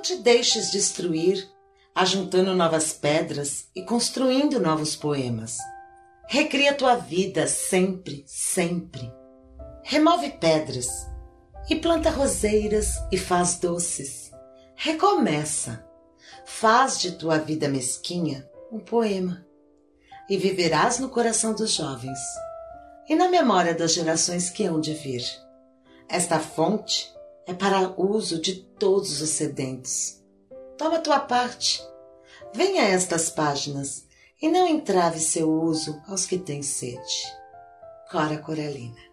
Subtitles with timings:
[0.00, 1.46] Não te deixes destruir,
[1.94, 5.58] ajuntando novas pedras e construindo novos poemas.
[6.26, 9.12] Recria tua vida sempre, sempre.
[9.84, 10.88] Remove pedras
[11.68, 14.32] e planta roseiras e faz doces.
[14.74, 15.86] Recomeça.
[16.46, 19.46] Faz de tua vida mesquinha um poema
[20.30, 22.18] e viverás no coração dos jovens
[23.06, 25.22] e na memória das gerações que hão de vir.
[26.08, 27.12] Esta fonte
[27.50, 30.22] é para uso de todos os sedentos.
[30.78, 31.82] Toma tua parte.
[32.54, 34.06] Venha a estas páginas
[34.40, 37.26] e não entrave seu uso aos que têm sede.
[38.08, 39.09] Cora Coralina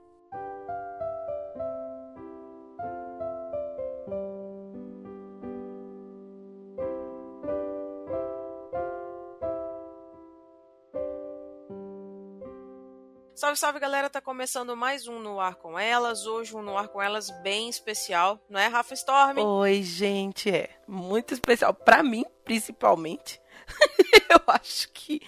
[13.38, 16.26] Salve, salve galera, tá começando mais um No Ar com Elas.
[16.26, 19.38] Hoje um No Ar com Elas bem especial, não é, Rafa Storm?
[19.38, 21.72] Oi, gente, é muito especial.
[21.72, 23.40] para mim, principalmente.
[24.28, 25.22] eu acho que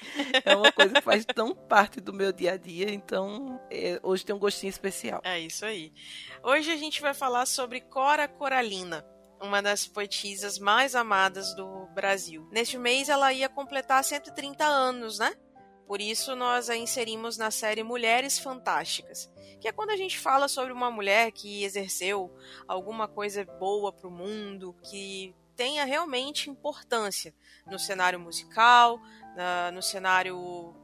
[0.43, 4.25] é uma coisa que faz tão parte do meu dia a dia, então é, hoje
[4.25, 5.21] tem um gostinho especial.
[5.23, 5.93] É isso aí.
[6.41, 9.05] Hoje a gente vai falar sobre Cora Coralina
[9.41, 12.47] uma das poetisas mais amadas do Brasil.
[12.51, 15.33] Neste mês ela ia completar 130 anos, né?
[15.89, 19.27] Por isso nós a inserimos na série Mulheres Fantásticas,
[19.59, 22.31] que é quando a gente fala sobre uma mulher que exerceu
[22.67, 27.33] alguma coisa boa para o mundo, que tenha realmente importância
[27.65, 29.01] no cenário musical,
[29.35, 30.75] na, no cenário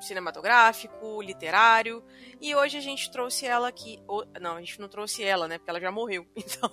[0.00, 2.04] cinematográfico, literário.
[2.40, 4.02] E hoje a gente trouxe ela aqui.
[4.40, 5.58] Não, a gente não trouxe ela, né?
[5.58, 6.26] Porque ela já morreu.
[6.34, 6.68] Então.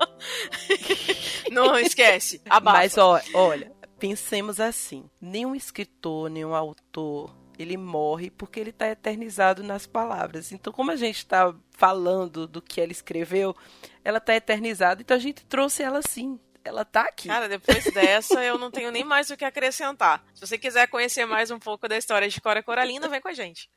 [1.52, 2.40] não esquece.
[2.48, 2.78] Abafa.
[2.78, 3.70] Mas ó, olha,
[4.00, 10.50] pensemos assim: nenhum escritor, nenhum autor, ele morre porque ele está eternizado nas palavras.
[10.50, 13.54] Então, como a gente está falando do que ela escreveu,
[14.02, 15.02] ela está eternizada.
[15.02, 16.40] Então, a gente trouxe ela sim.
[16.64, 17.28] Ela tá aqui.
[17.28, 20.22] Cara, depois dessa eu não tenho nem mais o que acrescentar.
[20.34, 23.32] Se você quiser conhecer mais um pouco da história de Cora Coralina, vem com a
[23.32, 23.70] gente.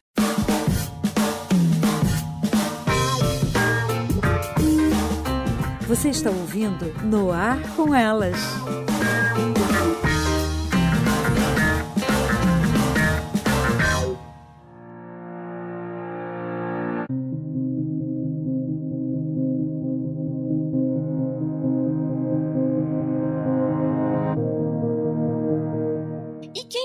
[5.87, 8.37] Você está ouvindo No Ar com Elas.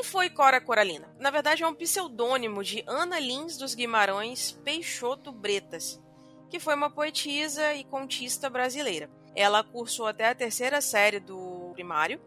[0.08, 1.14] Foi Cora Coralina?
[1.18, 6.00] Na verdade, é um pseudônimo de Ana Lins dos Guimarães Peixoto Bretas,
[6.48, 9.10] que foi uma poetisa e contista brasileira.
[9.36, 12.18] Ela cursou até a terceira série do primário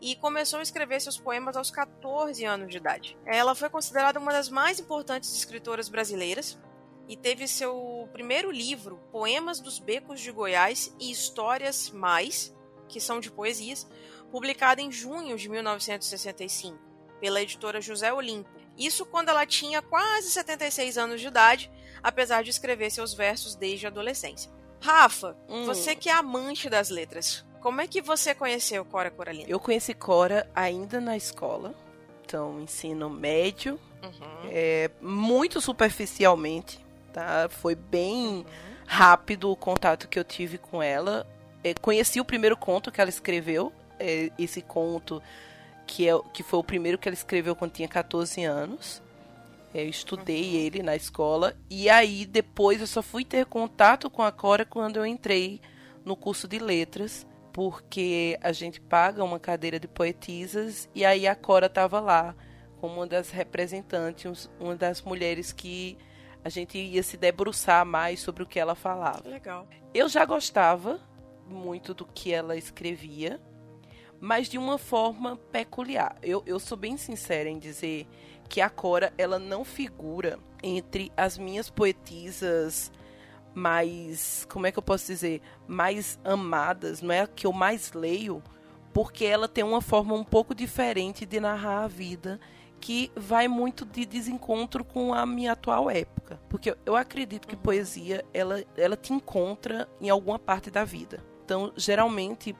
[0.00, 3.16] e começou a escrever seus poemas aos 14 anos de idade.
[3.24, 6.58] Ela foi considerada uma das mais importantes escritoras brasileiras
[7.06, 12.52] e teve seu primeiro livro, Poemas dos Becos de Goiás e Histórias Mais,
[12.88, 13.88] que são de poesias,
[14.28, 16.87] publicado em junho de 1965
[17.20, 18.48] pela editora José Olimpo.
[18.76, 21.70] Isso quando ela tinha quase 76 anos de idade,
[22.02, 24.50] apesar de escrever seus versos desde a adolescência.
[24.80, 25.64] Rafa, hum.
[25.64, 29.48] você que é amante das letras, como é que você conheceu Cora Coralina?
[29.48, 31.74] Eu conheci Cora ainda na escola,
[32.24, 34.48] então ensino médio, uhum.
[34.50, 37.48] é, muito superficialmente, tá?
[37.50, 38.44] Foi bem uhum.
[38.86, 41.26] rápido o contato que eu tive com ela.
[41.64, 45.20] É, conheci o primeiro conto que ela escreveu, é, esse conto
[45.88, 49.02] que, é, que foi o primeiro que ela escreveu quando tinha 14 anos.
[49.74, 50.60] Eu estudei uhum.
[50.60, 51.56] ele na escola.
[51.68, 55.60] E aí, depois, eu só fui ter contato com a Cora quando eu entrei
[56.04, 57.26] no curso de letras.
[57.52, 60.88] Porque a gente paga uma cadeira de poetisas.
[60.94, 62.36] E aí, a Cora estava lá,
[62.80, 65.96] como uma das representantes, uma das mulheres que
[66.44, 69.28] a gente ia se debruçar mais sobre o que ela falava.
[69.28, 69.66] Legal.
[69.92, 71.00] Eu já gostava
[71.48, 73.40] muito do que ela escrevia
[74.20, 76.16] mas de uma forma peculiar.
[76.22, 78.06] Eu, eu sou bem sincera em dizer
[78.48, 82.90] que a Cora ela não figura entre as minhas poetisas
[83.54, 87.92] mais, como é que eu posso dizer, mais amadas, não é a que eu mais
[87.92, 88.42] leio,
[88.92, 92.40] porque ela tem uma forma um pouco diferente de narrar a vida
[92.80, 97.62] que vai muito de desencontro com a minha atual época, porque eu acredito que uhum.
[97.62, 101.22] poesia ela ela te encontra em alguma parte da vida.
[101.44, 102.54] Então, geralmente,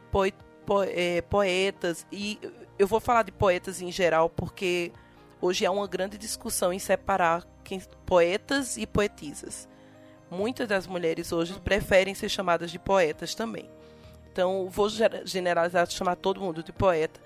[0.68, 2.38] po é, poetas, e
[2.78, 4.92] eu vou falar de poetas em geral porque
[5.40, 9.66] hoje há uma grande discussão em separar quem, poetas e poetisas.
[10.30, 11.58] Muitas das mulheres hoje uhum.
[11.60, 13.70] preferem ser chamadas de poetas também.
[14.30, 14.90] Então, vou
[15.24, 17.18] generalizar, chamar todo mundo de poeta.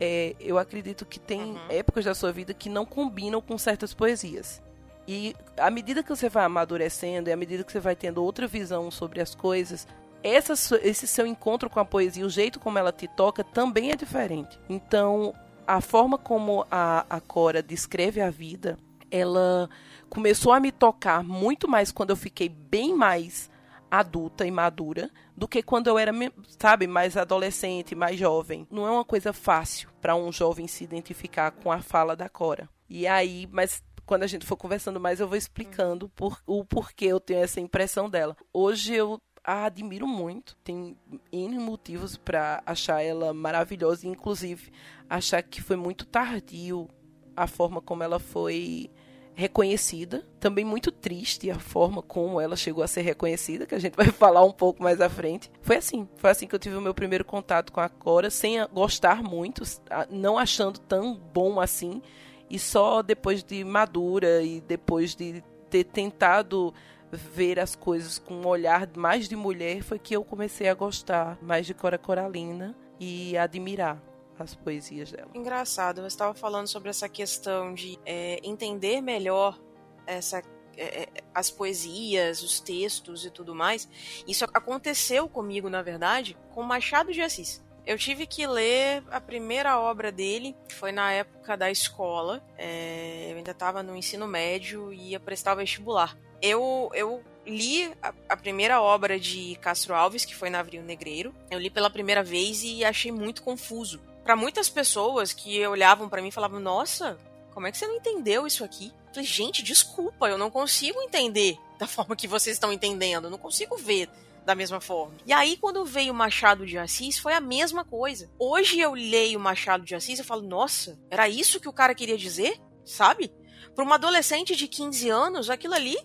[0.00, 1.60] É, eu acredito que tem uhum.
[1.68, 4.60] épocas da sua vida que não combinam com certas poesias.
[5.06, 8.48] E à medida que você vai amadurecendo e à medida que você vai tendo outra
[8.48, 9.86] visão sobre as coisas,
[10.22, 13.96] essa, esse seu encontro com a poesia, o jeito como ela te toca, também é
[13.96, 14.58] diferente.
[14.68, 15.34] Então,
[15.66, 18.78] a forma como a, a Cora descreve a vida,
[19.10, 19.68] ela
[20.08, 23.50] começou a me tocar muito mais quando eu fiquei bem mais
[23.90, 26.12] adulta e madura do que quando eu era,
[26.60, 28.66] sabe, mais adolescente, mais jovem.
[28.70, 32.68] Não é uma coisa fácil para um jovem se identificar com a fala da Cora.
[32.88, 37.06] E aí, mas quando a gente for conversando mais, eu vou explicando por, o porquê
[37.06, 38.36] eu tenho essa impressão dela.
[38.52, 40.56] Hoje eu a admiro muito.
[40.62, 40.96] Tem
[41.32, 44.70] N motivos para achar ela maravilhosa, inclusive
[45.08, 46.88] achar que foi muito tardio
[47.36, 48.90] a forma como ela foi
[49.34, 50.26] reconhecida.
[50.38, 54.06] Também muito triste a forma como ela chegou a ser reconhecida, que a gente vai
[54.06, 55.50] falar um pouco mais à frente.
[55.62, 58.64] Foi assim, foi assim que eu tive o meu primeiro contato com a Cora, sem
[58.72, 59.62] gostar muito,
[60.10, 62.02] não achando tão bom assim,
[62.48, 66.74] e só depois de madura e depois de ter tentado
[67.12, 71.38] ver as coisas com um olhar mais de mulher foi que eu comecei a gostar
[71.42, 74.02] mais de Cora Coralina e admirar
[74.38, 75.30] as poesias dela.
[75.34, 79.58] Engraçado, você estava falando sobre essa questão de é, entender melhor
[80.06, 80.42] essa
[80.76, 83.88] é, é, as poesias, os textos e tudo mais.
[84.26, 87.62] Isso aconteceu comigo, na verdade, com Machado de Assis.
[87.86, 92.42] Eu tive que ler a primeira obra dele, foi na época da escola.
[92.56, 96.16] É, eu ainda estava no ensino médio e ia prestar vestibular.
[96.42, 101.34] Eu, eu li a, a, primeira obra de Castro Alves, que foi Navio Negreiro.
[101.50, 106.22] Eu li pela primeira vez e achei muito confuso para muitas pessoas que olhavam para
[106.22, 107.18] mim e falavam: Nossa,
[107.52, 108.92] como é que você não entendeu isso aqui?
[109.08, 113.30] Eu falei, gente, desculpa, eu não consigo entender da forma que vocês estão entendendo, eu
[113.30, 114.08] não consigo ver
[114.44, 115.14] da mesma forma.
[115.26, 118.30] E aí, quando veio Machado de Assis, foi a mesma coisa.
[118.38, 122.16] Hoje eu leio Machado de Assis e falo, nossa, era isso que o cara queria
[122.16, 122.58] dizer?
[122.84, 123.30] Sabe?
[123.74, 125.96] Para uma adolescente de 15 anos, aquilo ali,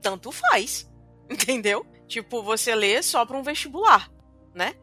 [0.00, 0.90] tanto faz.
[1.28, 1.86] Entendeu?
[2.06, 4.10] Tipo, você lê só para um vestibular,
[4.54, 4.74] né?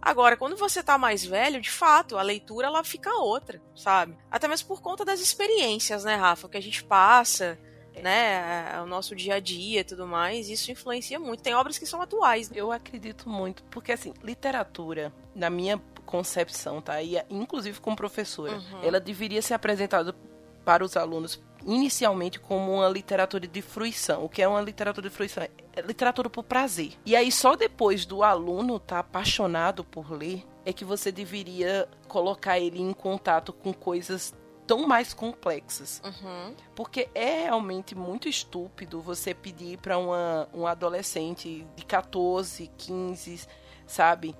[0.00, 4.16] Agora, quando você tá mais velho, de fato, a leitura ela fica outra, sabe?
[4.30, 7.58] Até mesmo por conta das experiências, né, Rafa, que a gente passa,
[8.00, 11.42] né, o nosso dia a dia e tudo mais, isso influencia muito.
[11.42, 12.48] Tem obras que são atuais.
[12.48, 12.58] Né?
[12.60, 17.02] Eu acredito muito, porque assim, literatura, na minha concepção, tá?
[17.02, 18.82] E inclusive como professora, uhum.
[18.82, 20.14] ela deveria ser apresentada
[20.64, 24.24] para os alunos inicialmente como uma literatura de fruição.
[24.24, 25.44] O que é uma literatura de fruição?
[25.72, 26.92] É literatura por prazer.
[27.04, 31.88] E aí só depois do aluno estar tá apaixonado por ler é que você deveria
[32.06, 34.34] colocar ele em contato com coisas
[34.66, 36.02] tão mais complexas.
[36.04, 36.54] Uhum.
[36.74, 43.46] Porque é realmente muito estúpido você pedir para um adolescente de 14, 15,
[43.86, 44.36] sabe,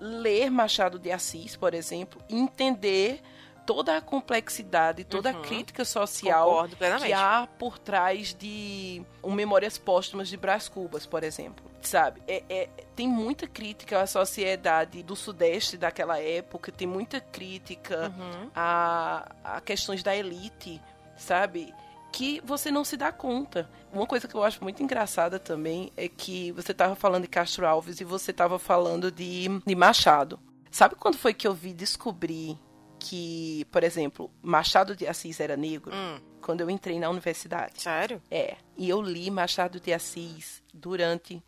[0.00, 3.20] ler Machado de Assis, por exemplo, e entender
[3.66, 5.38] toda a complexidade, toda uhum.
[5.38, 6.68] a crítica social
[7.00, 11.70] que há por trás de um Memórias Póstumas de Brás Cubas, por exemplo.
[11.80, 12.22] Sabe?
[12.28, 18.50] É, é, tem muita crítica à sociedade do Sudeste daquela época, tem muita crítica uhum.
[18.54, 20.80] a, a questões da elite,
[21.16, 21.74] sabe?
[22.12, 23.68] que você não se dá conta.
[23.90, 27.66] Uma coisa que eu acho muito engraçada também é que você estava falando de Castro
[27.66, 30.38] Alves e você estava falando de, de Machado.
[30.70, 32.58] Sabe quando foi que eu vi descobrir
[33.02, 36.20] que, por exemplo, Machado de Assis era negro hum.
[36.40, 37.82] quando eu entrei na universidade.
[37.82, 38.22] Sério?
[38.30, 38.56] É.
[38.76, 41.42] E eu li Machado de Assis durante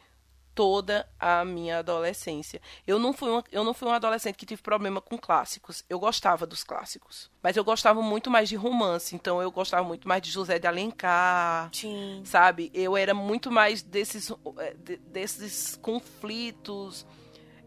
[0.52, 2.60] toda a minha adolescência.
[2.84, 5.84] Eu não fui uma, eu não fui um adolescente que tive problema com clássicos.
[5.88, 9.14] Eu gostava dos clássicos, mas eu gostava muito mais de romance.
[9.14, 12.22] Então eu gostava muito mais de José de Alencar, Sim.
[12.24, 12.68] sabe?
[12.74, 14.74] Eu era muito mais desses eh,
[15.06, 17.06] desses conflitos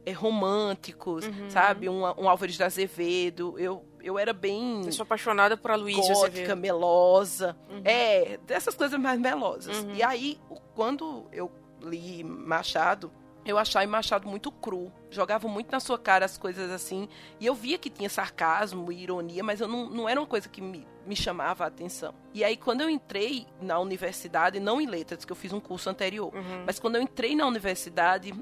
[0.07, 1.49] é, românticos, uhum.
[1.49, 1.89] sabe?
[1.89, 3.59] Um, um Álvares de Azevedo.
[3.59, 4.85] Eu, eu era bem.
[4.85, 7.57] Eu sou apaixonada por Aloysio gótica, melosa.
[7.69, 7.81] Uhum.
[7.83, 9.83] É, dessas coisas mais melosas.
[9.83, 9.93] Uhum.
[9.93, 10.39] E aí,
[10.73, 13.11] quando eu li Machado,
[13.45, 14.93] eu achava Machado muito cru.
[15.11, 17.09] Jogava muito na sua cara as coisas assim.
[17.37, 20.47] E eu via que tinha sarcasmo e ironia, mas eu não, não era uma coisa
[20.47, 22.13] que me, me chamava a atenção.
[22.33, 25.89] E aí, quando eu entrei na universidade, não em letras, que eu fiz um curso
[25.89, 26.63] anterior, uhum.
[26.65, 28.33] mas quando eu entrei na universidade,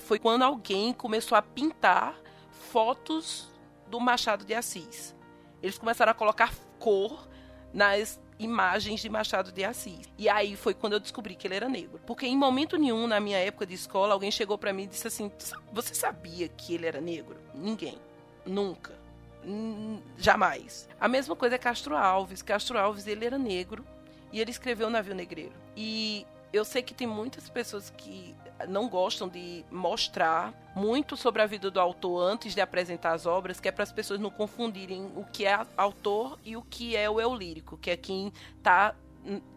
[0.00, 2.14] foi quando alguém começou a pintar
[2.50, 3.48] fotos
[3.88, 5.14] do Machado de Assis.
[5.62, 7.28] Eles começaram a colocar cor
[7.72, 10.08] nas imagens de Machado de Assis.
[10.18, 12.00] E aí foi quando eu descobri que ele era negro.
[12.06, 15.06] Porque em momento nenhum na minha época de escola alguém chegou para mim e disse
[15.06, 15.30] assim:
[15.72, 17.98] "Você sabia que ele era negro?" Ninguém.
[18.44, 18.92] Nunca.
[20.16, 20.88] jamais.
[20.98, 22.42] A mesma coisa é Castro Alves.
[22.42, 23.84] Castro Alves ele era negro
[24.32, 25.52] e ele escreveu Navio Negreiro.
[25.76, 28.34] E eu sei que tem muitas pessoas que
[28.68, 33.60] não gostam de mostrar muito sobre a vida do autor antes de apresentar as obras,
[33.60, 37.08] que é para as pessoas não confundirem o que é autor e o que é
[37.08, 38.94] o eu lírico, que é quem está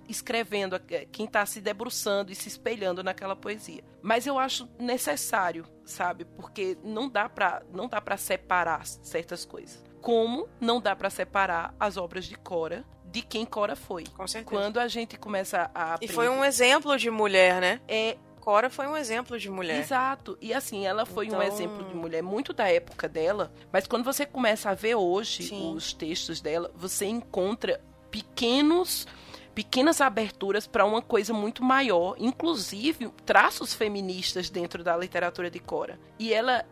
[0.08, 3.84] escrevendo, é, quem está se debruçando e se espelhando naquela poesia.
[4.02, 6.24] Mas eu acho necessário, sabe?
[6.24, 9.84] Porque não dá para não dá para separar certas coisas.
[10.02, 14.06] Como não dá para separar as obras de Cora de quem Cora foi.
[14.06, 14.50] Com certeza.
[14.50, 17.82] Quando a gente começa a E foi um exemplo de mulher, né?
[17.88, 19.78] É Cora foi um exemplo de mulher.
[19.82, 20.38] Exato.
[20.40, 24.06] E assim, ela foi Então- um exemplo de mulher muito da época dela, mas quando
[24.06, 25.74] você começa a ver hoje Sim.
[25.76, 29.06] os textos dela, você encontra pequenos
[29.54, 36.00] pequenas aberturas para uma coisa muito maior, inclusive traços feministas dentro da literatura de Cora.
[36.18, 36.64] E ela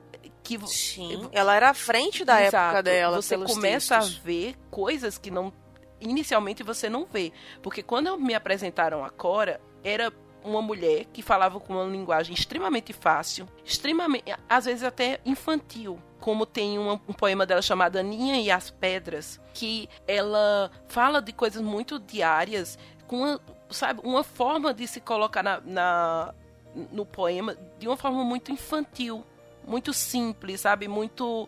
[0.44, 1.28] que Sim.
[1.34, 2.84] Ela era à frente da época Exato.
[2.84, 3.22] dela.
[3.22, 4.18] Você começa textos.
[4.18, 5.52] a ver coisas que não
[6.00, 10.10] inicialmente você não vê, porque quando me apresentaram a Cora, era
[10.46, 16.46] uma mulher que falava com uma linguagem extremamente fácil, extremamente, às vezes até infantil, como
[16.46, 22.00] tem um poema dela chamado Aninha e as Pedras, que ela fala de coisas muito
[22.00, 26.34] diárias, com uma, sabe, uma forma de se colocar na, na-
[26.92, 29.24] no poema de uma forma muito infantil,
[29.68, 31.48] muito simples, sabe, muito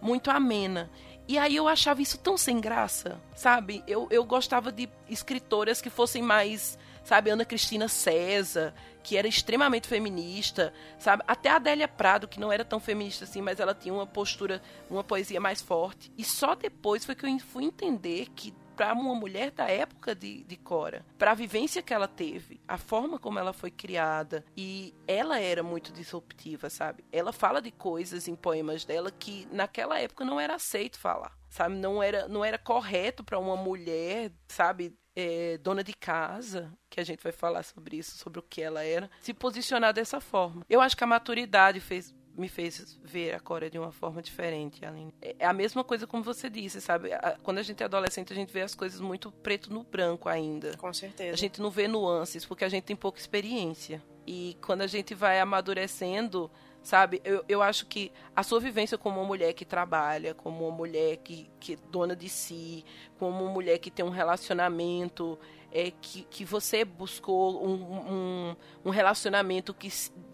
[0.00, 0.88] muito amena.
[1.26, 3.82] E aí eu achava isso tão sem graça, sabe?
[3.86, 6.78] Eu, eu gostava de escritoras que fossem mais,
[7.08, 11.24] sabe, Ana Cristina César, que era extremamente feminista, sabe?
[11.26, 14.60] Até a Adélia Prado, que não era tão feminista assim, mas ela tinha uma postura,
[14.90, 16.12] uma poesia mais forte.
[16.18, 20.44] E só depois foi que eu fui entender que para uma mulher da época de,
[20.44, 24.94] de Cora, para a vivência que ela teve, a forma como ela foi criada, e
[25.06, 27.02] ela era muito disruptiva, sabe?
[27.10, 31.74] Ela fala de coisas em poemas dela que naquela época não era aceito falar, sabe?
[31.74, 34.94] Não era, não era correto para uma mulher, sabe?
[35.20, 38.84] É, dona de casa, que a gente vai falar sobre isso, sobre o que ela
[38.84, 40.64] era, se posicionar dessa forma.
[40.70, 44.84] Eu acho que a maturidade fez me fez ver a Cora de uma forma diferente,
[44.86, 45.12] Aline.
[45.20, 47.10] É a mesma coisa como você disse, sabe?
[47.42, 50.76] Quando a gente é adolescente, a gente vê as coisas muito preto no branco ainda.
[50.76, 51.32] Com certeza.
[51.32, 54.00] A gente não vê nuances, porque a gente tem pouca experiência.
[54.24, 56.48] E quando a gente vai amadurecendo,
[56.88, 57.20] sabe?
[57.22, 61.18] Eu, eu acho que a sua vivência como uma mulher que trabalha, como uma mulher
[61.18, 62.82] que, que é dona de si,
[63.18, 65.38] como uma mulher que tem um relacionamento,
[65.70, 69.90] é que, que você buscou um, um, um relacionamento que,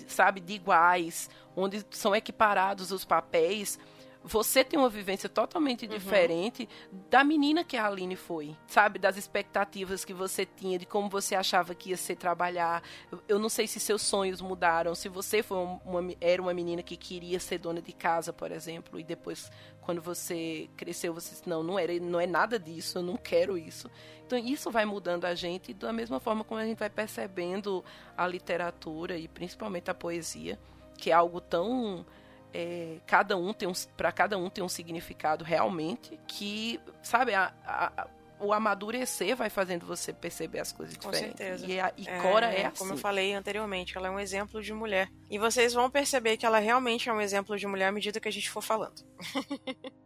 [0.06, 3.76] sabe, de iguais, onde são equiparados os papéis,
[4.26, 6.66] você tem uma vivência totalmente diferente
[7.10, 8.98] da menina que a Aline foi, sabe?
[8.98, 12.82] Das expectativas que você tinha, de como você achava que ia ser trabalhar.
[13.28, 16.82] Eu, não sei se seus sonhos mudaram, se você foi um- uma, era uma menina
[16.82, 19.50] que queria ser dona de casa, por exemplo, e depois,
[19.82, 23.58] quando você cresceu, você disse, não, não, era, não é nada disso, eu não quero
[23.58, 23.90] isso.
[24.26, 27.84] Então, isso vai mudando a gente da mesma forma como a gente vai percebendo
[28.16, 30.58] a literatura e principalmente a poesia,
[30.96, 32.06] que é algo tão
[32.54, 37.52] é, cada um tem um para cada um tem um significado realmente que sabe a,
[37.66, 38.06] a-
[38.40, 41.66] o amadurecer vai fazendo você perceber as coisas Com diferentes certeza.
[41.66, 44.72] e, a, e Cora é assim Como eu falei anteriormente, ela é um exemplo de
[44.72, 45.08] mulher.
[45.30, 48.28] E vocês vão perceber que ela realmente é um exemplo de mulher à medida que
[48.28, 49.02] a gente for falando.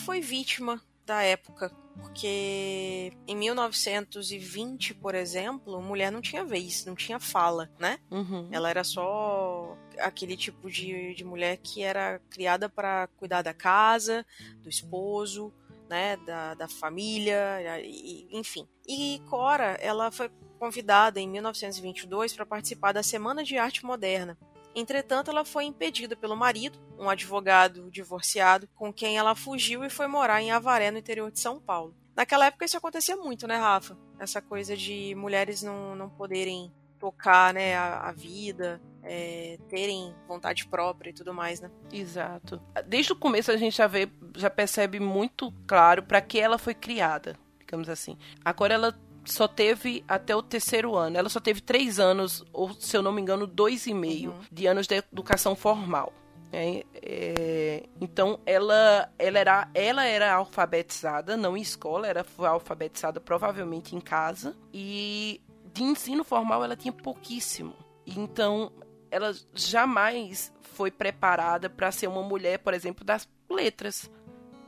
[0.00, 7.18] foi vítima da época, porque em 1920, por exemplo, mulher não tinha vez, não tinha
[7.18, 7.98] fala, né?
[8.10, 8.48] Uhum.
[8.52, 14.24] Ela era só aquele tipo de, de mulher que era criada para cuidar da casa,
[14.62, 15.52] do esposo,
[15.88, 18.66] né, da, da família, e- enfim.
[18.86, 24.38] E Cora, ela foi convidada em 1922 para participar da Semana de Arte Moderna.
[24.74, 30.06] Entretanto, ela foi impedida pelo marido, um advogado divorciado, com quem ela fugiu e foi
[30.06, 31.94] morar em Avaré, no interior de São Paulo.
[32.14, 33.96] Naquela época isso acontecia muito, né, Rafa?
[34.18, 40.66] Essa coisa de mulheres não, não poderem tocar né, a, a vida, é, terem vontade
[40.66, 41.70] própria e tudo mais, né?
[41.90, 42.60] Exato.
[42.86, 46.74] Desde o começo a gente já vê, já percebe muito claro para que ela foi
[46.74, 48.18] criada, digamos assim.
[48.44, 49.00] Agora ela
[49.30, 51.16] só teve até o terceiro ano.
[51.16, 54.40] Ela só teve três anos, ou se eu não me engano, dois e meio Uhum.
[54.50, 56.12] de anos de educação formal.
[56.52, 56.82] né?
[56.94, 63.94] É, então ela, ela, era, ela era alfabetizada, não em escola, era foi alfabetizada provavelmente
[63.94, 64.56] em casa.
[64.74, 65.40] E
[65.72, 67.72] de ensino formal ela tinha pouquíssimo.
[68.04, 68.72] Então
[69.12, 74.10] ela jamais foi preparada para ser uma mulher, por exemplo, das letras,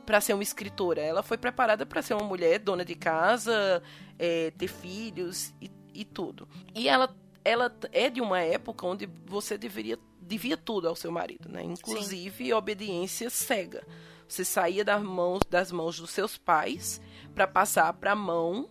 [0.05, 1.01] para ser uma escritora.
[1.01, 3.81] Ela foi preparada para ser uma mulher dona de casa,
[4.17, 6.47] é, ter filhos e, e tudo.
[6.75, 11.49] E ela, ela é de uma época onde você deveria devia tudo ao seu marido,
[11.49, 11.63] né?
[11.63, 13.85] Inclusive obediência cega.
[14.27, 17.01] Você saía das mãos das mãos dos seus pais
[17.35, 18.69] para passar para a mão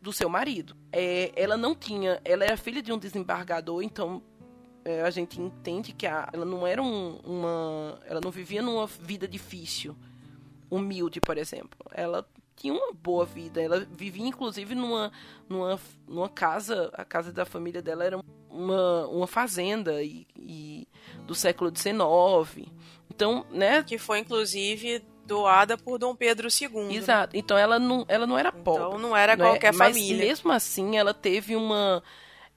[0.00, 0.76] do seu marido.
[0.92, 4.22] É, ela não tinha, ela era filha de um desembargador, então
[4.84, 8.86] é, a gente entende que a, ela não era um, uma, ela não vivia numa
[8.86, 9.96] vida difícil,
[10.74, 11.78] humilde, por exemplo.
[11.92, 12.26] Ela
[12.56, 13.60] tinha uma boa vida.
[13.60, 15.12] Ela vivia, inclusive, numa,
[15.48, 16.90] numa, numa casa.
[16.94, 20.88] A casa da família dela era uma, uma fazenda e, e
[21.26, 22.68] do século XIX.
[23.10, 23.82] Então, né?
[23.82, 26.68] Que foi, inclusive, doada por Dom Pedro II.
[26.86, 26.94] Né?
[26.94, 27.34] Exato.
[27.34, 27.40] Né?
[27.40, 28.86] Então ela não, ela não era pobre.
[28.86, 29.76] Então não era qualquer é?
[29.76, 30.16] família.
[30.16, 32.02] Mas mesmo assim ela teve uma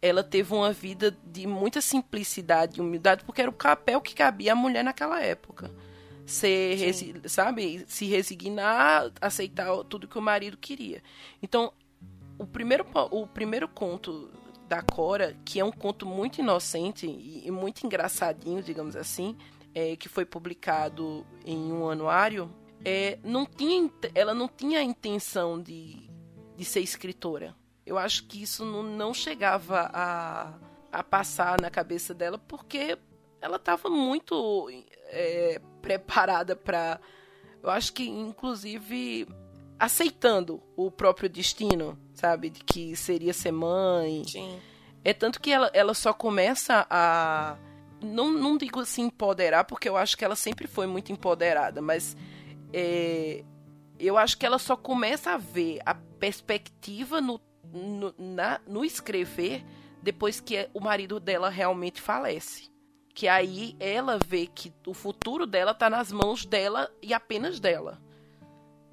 [0.02, 4.54] ela teve uma vida de muita simplicidade e humildade, porque era o papel que cabia
[4.54, 5.72] à mulher naquela época.
[6.26, 11.04] Ser, resi sabe, se resignar, aceitar tudo que o marido queria.
[11.42, 11.72] Então,
[12.40, 14.32] o primeiro, o primeiro conto
[14.68, 19.38] da Cora, que é um conto muito inocente e, e muito engraçadinho, digamos assim,
[19.74, 22.52] é, que foi publicado em um anuário,
[22.84, 26.10] é, não tinha, ela não tinha a intenção de,
[26.56, 27.56] de ser escritora.
[27.86, 30.54] Eu acho que isso não, não chegava a,
[30.92, 32.98] a passar na cabeça dela, porque
[33.42, 34.70] ela estava muito
[35.08, 37.00] é, preparada para.
[37.62, 39.28] Eu acho que, inclusive,
[39.80, 42.50] aceitando o próprio destino, sabe?
[42.50, 44.24] De que seria ser mãe.
[44.28, 44.60] Sim.
[45.04, 47.56] É tanto que ela, ela só começa a
[48.02, 52.18] não, não digo assim empoderar, porque eu acho que ela sempre foi muito empoderada, mas
[52.74, 53.44] é,
[54.00, 57.40] eu acho que ela só começa a ver a perspectiva no,
[57.72, 59.64] no, na, no escrever
[60.02, 62.75] depois que o marido dela realmente falece.
[63.16, 68.00] Que aí ela vê que o futuro dela tá nas mãos dela e apenas dela.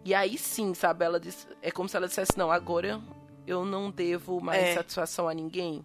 [0.05, 1.05] E aí sim, sabe?
[1.05, 3.03] Ela diz, é como se ela dissesse: Não, agora
[3.47, 4.75] eu não devo mais é.
[4.75, 5.85] satisfação a ninguém.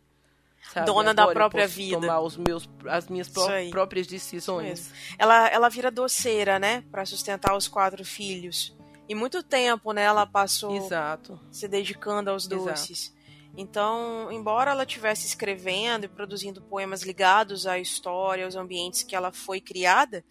[0.72, 0.86] Sabe?
[0.86, 2.00] Dona Agora da própria vida.
[2.00, 4.91] Tomar os meus, as minhas pró próprias decisões.
[5.17, 6.84] Ela, ela vira doceira, né?
[6.91, 8.75] para sustentar os quatro filhos.
[9.10, 10.03] E muito tempo, né?
[10.03, 11.39] Ela passou Exato.
[11.50, 13.08] se dedicando aos doces.
[13.08, 13.16] Exato.
[13.59, 19.31] Então, embora ela estivesse escrevendo e produzindo poemas ligados à história, aos ambientes que ela
[19.31, 20.23] foi criada,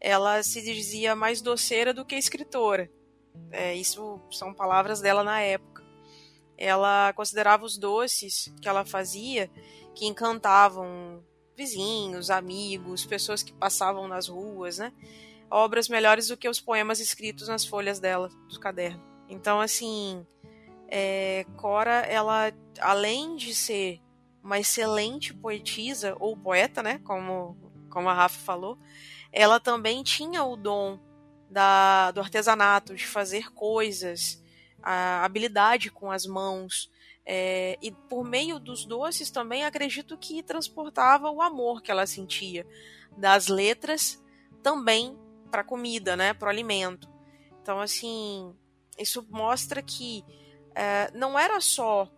[0.00, 2.88] ela se dizia mais doceira do que escritora.
[3.50, 5.82] É, isso são palavras dela na época.
[6.56, 9.50] Ela considerava os doces que ela fazia
[9.92, 11.20] que encantavam
[11.56, 14.92] vizinhos, amigos, pessoas que passavam nas ruas, né?
[15.50, 19.02] Obras melhores do que os poemas escritos nas folhas dela, do caderno.
[19.28, 20.24] Então, assim,
[20.88, 24.00] é, Cora, ela, além de ser
[24.42, 26.98] uma excelente poetisa, ou poeta, né?
[27.04, 27.56] Como,
[27.90, 28.78] como a Rafa falou,
[29.32, 30.98] ela também tinha o dom
[31.50, 34.42] da, do artesanato, de fazer coisas,
[34.82, 36.90] a habilidade com as mãos,
[37.30, 42.66] é, e por meio dos doces também acredito que transportava o amor que ela sentia
[43.18, 44.22] das letras
[44.62, 45.14] também
[45.50, 47.06] para comida, né, para o alimento.
[47.60, 48.54] Então assim
[48.96, 50.24] isso mostra que
[50.74, 52.10] é, não era só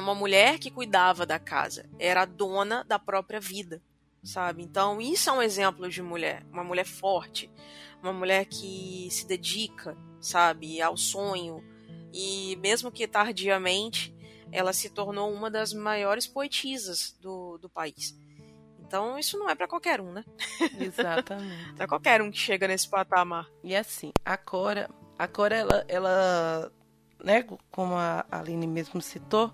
[0.00, 3.82] uma mulher que cuidava da casa, era a dona da própria vida,
[4.22, 4.62] sabe?
[4.62, 7.50] Então isso é um exemplo de mulher, uma mulher forte,
[8.02, 11.62] uma mulher que se dedica, sabe, ao sonho,
[12.12, 14.14] e mesmo que tardiamente,
[14.50, 18.14] ela se tornou uma das maiores poetisas do, do país.
[18.78, 20.22] Então, isso não é para qualquer um, né?
[20.78, 21.72] Exatamente.
[21.80, 23.48] é qualquer um que chega nesse patamar.
[23.64, 26.72] E assim, a Cora, a Cora, ela, ela
[27.24, 29.50] né, como a Aline mesmo citou,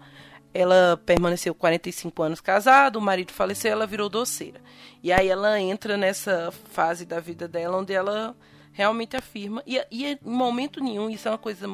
[0.58, 4.60] ela permaneceu 45 anos casada, o marido faleceu, ela virou doceira.
[5.02, 8.36] E aí ela entra nessa fase da vida dela onde ela
[8.72, 11.68] realmente afirma, e, e em momento nenhum, isso é uma coisa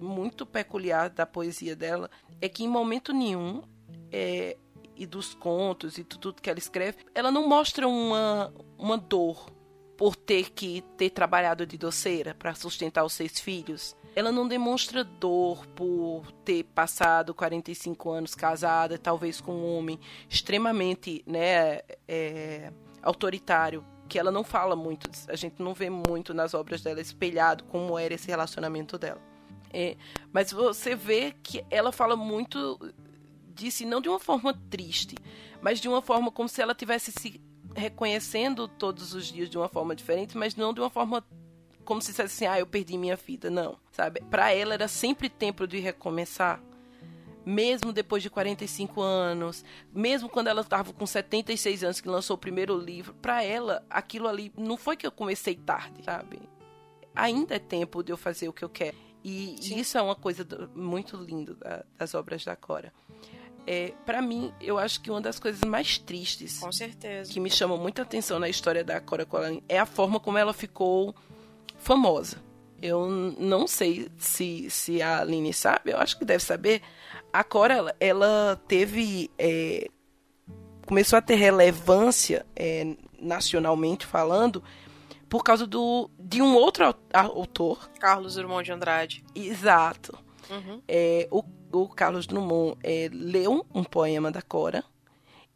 [0.00, 3.62] muito peculiar da poesia dela é que em momento nenhum
[4.10, 4.56] é,
[4.94, 9.50] e dos contos e tudo que ela escreve, ela não mostra uma, uma dor
[9.96, 13.96] por ter que ter trabalhado de doceira para sustentar os seis filhos.
[14.14, 19.98] Ela não demonstra dor por ter passado 45 anos casada, talvez com um homem
[20.28, 22.72] extremamente né, é,
[23.02, 27.64] autoritário, que ela não fala muito, a gente não vê muito nas obras dela espelhado
[27.64, 29.20] como era esse relacionamento dela.
[29.72, 29.96] É,
[30.30, 32.78] mas você vê que ela fala muito
[33.54, 35.16] disso, não de uma forma triste,
[35.62, 37.40] mas de uma forma como se ela tivesse se
[37.74, 41.24] reconhecendo todos os dias de uma forma diferente, mas não de uma forma
[41.92, 43.50] como se dissesse assim, ah, eu perdi minha vida.
[43.50, 44.22] Não, sabe?
[44.30, 46.58] Para ela era sempre tempo de recomeçar.
[47.44, 52.38] Mesmo depois de 45 anos, mesmo quando ela estava com 76 anos que lançou o
[52.38, 56.38] primeiro livro, para ela aquilo ali não foi que eu comecei tarde, sabe?
[57.14, 58.96] Ainda é tempo de eu fazer o que eu quero.
[59.22, 59.78] E Sim.
[59.78, 62.90] isso é uma coisa muito linda da, das obras da Cora.
[63.66, 67.30] É, para mim, eu acho que uma das coisas mais tristes Com certeza.
[67.30, 70.54] que me chamam muita atenção na história da Cora Coralline é a forma como ela
[70.54, 71.14] ficou
[71.82, 72.42] famosa.
[72.80, 76.82] Eu não sei se, se a Aline sabe, eu acho que deve saber.
[77.32, 79.30] A Cora, ela, teve.
[79.38, 79.88] É,
[80.86, 84.62] começou a ter relevância é, nacionalmente falando
[85.28, 87.88] por causa do, de um outro autor.
[88.00, 89.24] Carlos Drummond de Andrade.
[89.34, 90.18] Exato.
[90.50, 90.82] Uhum.
[90.88, 91.42] É, o,
[91.72, 94.84] o, Carlos Drummond é, leu um poema da Cora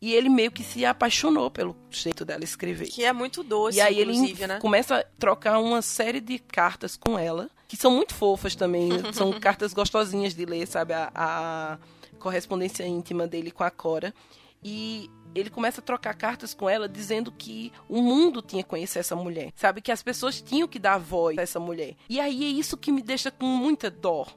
[0.00, 2.88] e ele meio que se apaixonou pelo jeito dela escrever.
[2.88, 4.59] Que é muito doce, E aí ele né?
[4.61, 8.90] começa a trocar uma série de cartas com ela, que são muito fofas também.
[9.12, 10.92] são cartas gostosinhas de ler, sabe?
[10.92, 11.78] A, a
[12.18, 14.14] correspondência íntima dele com a Cora.
[14.62, 18.98] E ele começa a trocar cartas com ela dizendo que o mundo tinha que conhecer
[19.00, 19.80] essa mulher, sabe?
[19.80, 21.94] Que as pessoas tinham que dar voz a essa mulher.
[22.09, 24.28] E aí é isso que me deixa com muita dor.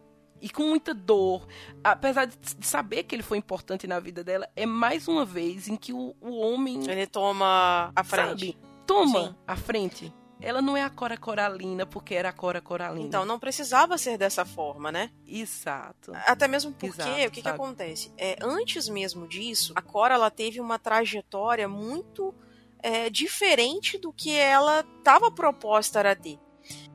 [0.41, 1.47] E com muita dor,
[1.83, 5.75] apesar de saber que ele foi importante na vida dela, é mais uma vez em
[5.75, 6.89] que o, o homem.
[6.89, 8.29] Ele toma a frente.
[8.29, 8.57] Sabe?
[8.85, 9.35] Toma Sim.
[9.45, 13.05] a frente ela não é a Cora Coralina porque era a Cora Coralina.
[13.05, 15.11] Então não precisava ser dessa forma, né?
[15.27, 16.11] Exato.
[16.25, 18.11] Até mesmo porque Exato, o que, que acontece?
[18.17, 22.33] É, antes mesmo disso, a Cora ela teve uma trajetória muito
[22.81, 26.39] é, diferente do que ela estava proposta a ter.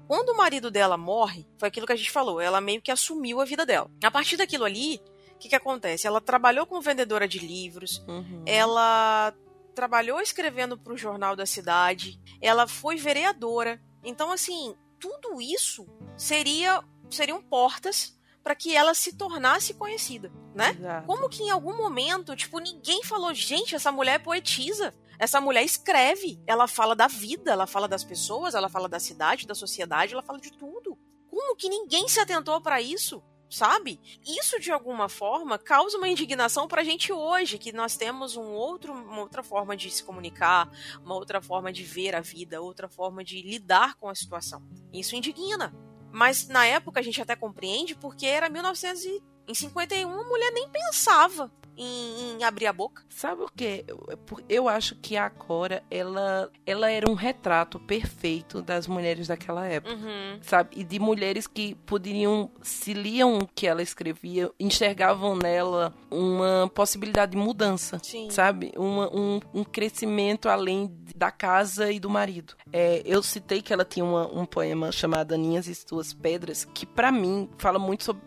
[0.07, 3.41] Quando o marido dela morre, foi aquilo que a gente falou, ela meio que assumiu
[3.41, 3.91] a vida dela.
[4.03, 5.01] A partir daquilo ali,
[5.35, 6.07] o que, que acontece?
[6.07, 8.43] Ela trabalhou como vendedora de livros, uhum.
[8.47, 9.35] ela
[9.75, 13.81] trabalhou escrevendo para o jornal da cidade, ela foi vereadora.
[14.05, 15.87] Então, assim, tudo isso
[16.17, 20.77] seria seriam portas para que ela se tornasse conhecida, né?
[20.79, 21.07] Exato.
[21.07, 24.95] Como que em algum momento, tipo, ninguém falou, gente, essa mulher é poetisa.
[25.19, 29.47] Essa mulher escreve, ela fala da vida, ela fala das pessoas, ela fala da cidade,
[29.47, 30.99] da sociedade, ela fala de tudo.
[31.29, 33.23] Como que ninguém se atentou para isso?
[33.55, 34.01] sabe?
[34.27, 38.93] Isso de alguma forma causa uma indignação pra gente hoje, que nós temos um outro,
[38.93, 40.69] uma outra forma de se comunicar,
[41.05, 44.63] uma outra forma de ver a vida, outra forma de lidar com a situação.
[44.93, 45.73] Isso indigna.
[46.13, 52.37] Mas na época a gente até compreende porque era 1951, a mulher nem pensava em,
[52.37, 53.03] em, abrir a boca.
[53.09, 53.85] Sabe o que?
[53.87, 54.07] Eu,
[54.49, 59.95] eu acho que a Cora, ela, ela era um retrato perfeito das mulheres daquela época,
[59.95, 60.39] uhum.
[60.43, 60.71] sabe?
[60.77, 67.33] E de mulheres que poderiam, se liam o que ela escrevia, enxergavam nela uma possibilidade
[67.33, 68.31] de mudança, Sim.
[68.31, 68.73] sabe?
[68.77, 72.55] Uma, um, um crescimento além da casa e do marido.
[72.73, 76.87] É, eu citei que ela tinha uma, um poema chamado Aninhas e Suas Pedras, que
[76.87, 78.23] para mim fala muito sobre.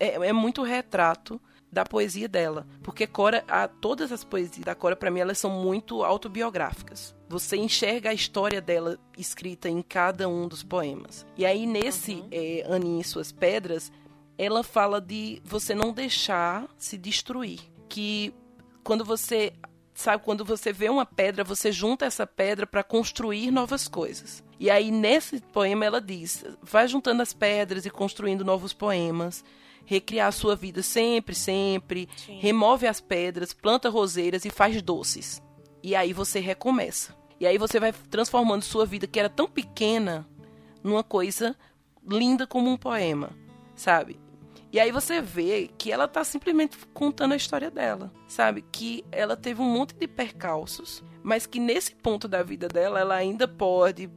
[0.00, 1.40] É, é muito retrato
[1.74, 2.66] da poesia dela.
[2.82, 7.14] Porque Cora, a, todas as poesias da Cora, para mim, elas são muito autobiográficas.
[7.28, 11.26] Você enxerga a história dela escrita em cada um dos poemas.
[11.36, 12.28] E aí, nesse uhum.
[12.30, 13.92] é, Aninha e Suas Pedras,
[14.38, 17.60] ela fala de você não deixar se destruir.
[17.88, 18.32] Que
[18.82, 19.52] quando você.
[19.96, 24.42] Sabe, quando você vê uma pedra, você junta essa pedra para construir novas coisas.
[24.58, 29.44] E aí, nesse poema, ela diz: vai juntando as pedras e construindo novos poemas
[29.84, 32.08] recriar a sua vida sempre, sempre.
[32.16, 32.38] Sim.
[32.38, 35.42] Remove as pedras, planta roseiras e faz doces.
[35.82, 37.14] E aí você recomeça.
[37.38, 40.26] E aí você vai transformando sua vida, que era tão pequena,
[40.82, 41.56] numa coisa
[42.06, 43.30] linda como um poema,
[43.74, 44.18] sabe?
[44.72, 48.64] E aí você vê que ela tá simplesmente contando a história dela, sabe?
[48.72, 53.14] Que ela teve um monte de percalços, mas que nesse ponto da vida dela ela
[53.14, 54.10] ainda pode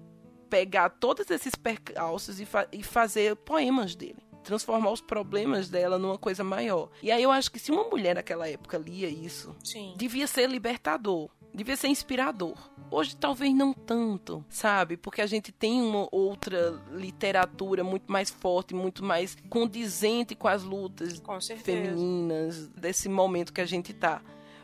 [0.49, 6.17] pegar todos esses percalços e, fa e fazer poemas dele transformar os problemas dela numa
[6.17, 6.89] coisa maior.
[7.03, 9.93] E aí eu acho que se uma mulher naquela época lia isso, Sim.
[9.97, 12.55] devia ser libertador, devia ser inspirador.
[12.89, 14.95] Hoje talvez não tanto, sabe?
[14.95, 20.63] Porque a gente tem uma outra literatura muito mais forte, muito mais condizente com as
[20.63, 24.21] lutas com femininas desse momento que a gente tá.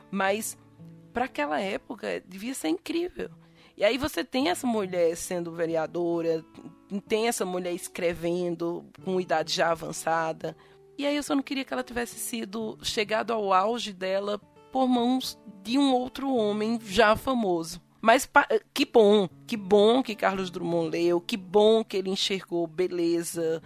[0.09, 0.57] Mas
[1.11, 3.29] para aquela época devia ser incrível.
[3.75, 6.45] E aí você tem essa mulher sendo vereadora,
[7.07, 10.55] tem essa mulher escrevendo com idade já avançada.
[10.97, 14.39] E aí eu só não queria que ela tivesse sido chegado ao auge dela
[14.71, 17.81] por mãos de um outro homem já famoso.
[18.01, 18.29] Mas
[18.73, 23.61] que bom, que bom que Carlos Drummond leu, que bom que ele enxergou beleza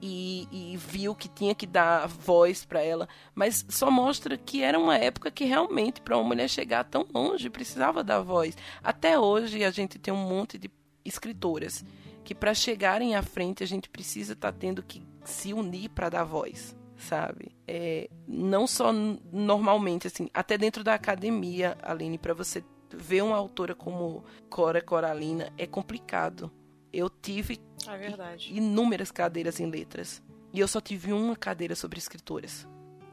[0.00, 3.08] e, e viu que tinha que dar voz para ela.
[3.34, 7.48] Mas só mostra que era uma época que realmente para uma mulher chegar tão longe
[7.48, 8.56] precisava dar voz.
[8.82, 10.70] Até hoje a gente tem um monte de
[11.04, 11.84] escritoras
[12.28, 16.10] que para chegarem à frente a gente precisa estar tá tendo que se unir para
[16.10, 17.56] dar voz, sabe?
[17.66, 22.62] É, não só normalmente, assim, até dentro da academia, Aline, para você
[22.94, 26.52] ver uma autora como Cora Coralina é complicado.
[26.92, 32.68] Eu tive é inúmeras cadeiras em letras e eu só tive uma cadeira sobre escritoras.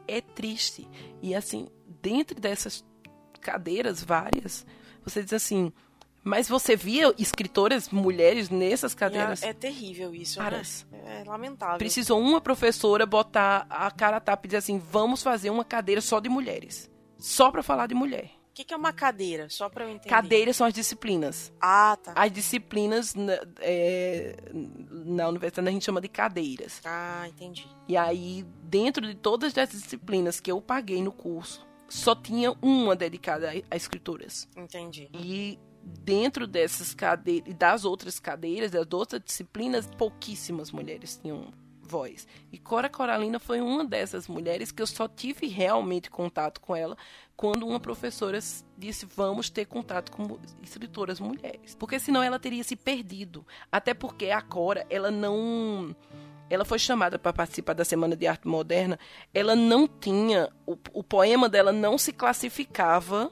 [0.06, 0.86] É triste.
[1.22, 1.68] E assim,
[2.02, 2.84] dentro dessas
[3.40, 4.66] cadeiras várias,
[5.02, 5.72] você diz assim:
[6.26, 9.44] Mas você via escritoras mulheres nessas cadeiras?
[9.44, 11.20] É, é terrível isso, Caras, né?
[11.20, 11.78] É lamentável.
[11.78, 16.00] Precisou uma professora botar a cara a tapa e dizer assim: vamos fazer uma cadeira
[16.00, 16.90] só de mulheres.
[17.16, 18.32] Só pra falar de mulher.
[18.50, 19.48] O que, que é uma cadeira?
[19.48, 20.08] Só pra eu entender.
[20.08, 21.52] Cadeiras são as disciplinas.
[21.60, 22.12] Ah, tá.
[22.16, 26.80] As disciplinas na, é, na universidade a gente chama de cadeiras.
[26.84, 27.68] Ah, entendi.
[27.86, 32.96] E aí, dentro de todas as disciplinas que eu paguei no curso, só tinha uma
[32.96, 34.48] dedicada a, escritoras.
[34.56, 35.08] Entendi.
[35.14, 41.52] E dentro dessas cadeiras, das outras cadeiras, das outras disciplinas, pouquíssimas mulheres tinham
[41.86, 42.26] voz.
[42.52, 46.96] E Cora Coralina foi uma dessas mulheres que eu só tive realmente contato com ela
[47.36, 48.38] quando uma professora
[48.76, 53.46] disse vamos ter contato com escritoras mulheres, porque senão ela teria se perdido.
[53.70, 55.94] Até porque a Cora, ela não
[56.48, 58.98] ela foi chamada para participar da Semana de Arte Moderna,
[59.34, 63.30] ela não tinha o, o poema dela não se classificava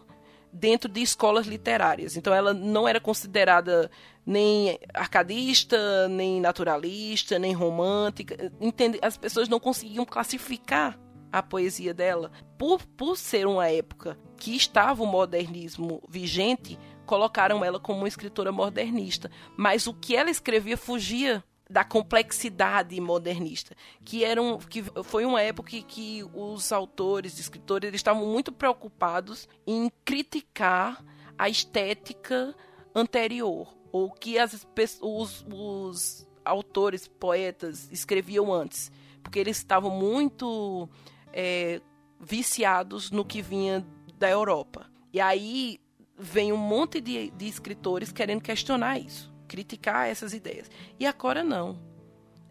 [0.55, 2.17] dentro de escolas literárias.
[2.17, 3.90] Então ela não era considerada
[4.25, 8.53] nem arcadista, nem naturalista, nem romântica.
[8.61, 8.99] Entende?
[9.03, 10.99] As pessoas não conseguiam classificar
[11.33, 12.31] a poesia dela.
[12.57, 18.53] Por, por ser uma época que estava o modernismo vigente, colocaram ela como uma escritora
[18.53, 19.31] modernista.
[19.57, 23.74] Mas o que ela escrevia fugia da complexidade modernista,
[24.05, 29.48] que era um, que foi uma época que os autores, escritores, eles estavam muito preocupados
[29.66, 31.03] em criticar
[31.38, 32.55] a estética
[32.94, 34.66] anterior, ou que as,
[35.00, 40.88] os, os autores, poetas escreviam antes, porque eles estavam muito
[41.33, 41.81] é,
[42.20, 43.85] viciados no que vinha
[44.18, 44.90] da Europa.
[45.12, 45.81] E aí
[46.16, 50.69] vem um monte de, de escritores querendo questionar isso criticar essas ideias.
[50.99, 51.79] E a Cora não.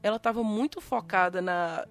[0.01, 1.85] Ela estava muito focada na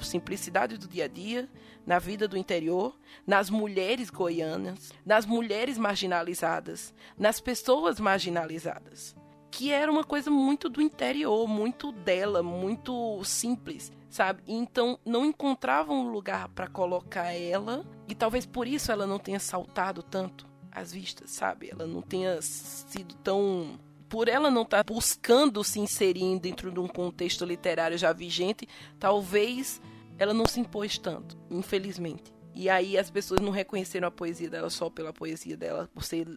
[0.00, 1.48] simplicidade do dia a dia,
[1.86, 9.14] na vida do interior, nas mulheres goianas, nas mulheres marginalizadas, nas pessoas marginalizadas.
[9.48, 14.42] Que era uma coisa muito do interior, muito dela, muito simples, sabe?
[14.48, 19.38] Então não encontrava um lugar para colocar ela, e talvez por isso ela não tenha
[19.38, 21.70] saltado tanto às vistas, sabe?
[21.70, 23.78] Ela não tenha sido tão
[24.12, 28.68] por ela não estar tá buscando se inserir dentro de um contexto literário já vigente,
[29.00, 29.80] talvez
[30.18, 32.30] ela não se impôs tanto, infelizmente.
[32.54, 36.28] E aí as pessoas não reconheceram a poesia dela só pela poesia dela, por ser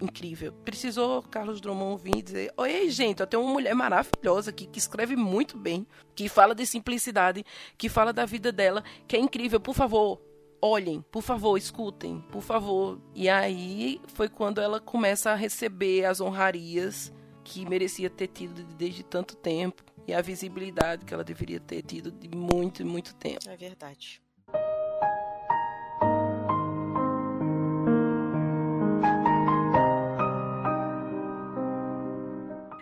[0.00, 0.52] incrível.
[0.64, 5.16] Precisou Carlos Drummond vir dizer: Oi, gente, eu tenho uma mulher maravilhosa aqui que escreve
[5.16, 7.44] muito bem, que fala de simplicidade,
[7.76, 9.58] que fala da vida dela, que é incrível.
[9.58, 10.22] Por favor,
[10.62, 13.00] olhem, por favor, escutem, por favor.
[13.12, 17.12] E aí foi quando ela começa a receber as honrarias
[17.44, 22.10] que merecia ter tido desde tanto tempo e a visibilidade que ela deveria ter tido
[22.10, 23.48] de muito e muito tempo.
[23.48, 24.22] É verdade.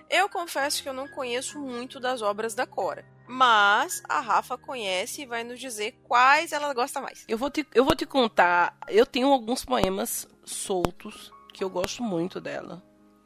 [0.09, 5.23] Eu confesso que eu não conheço muito das obras da Cora, mas a Rafa conhece
[5.23, 7.25] e vai nos dizer quais ela gosta mais.
[7.27, 12.03] Eu vou te, eu vou te contar, eu tenho alguns poemas soltos que eu gosto
[12.03, 12.83] muito dela.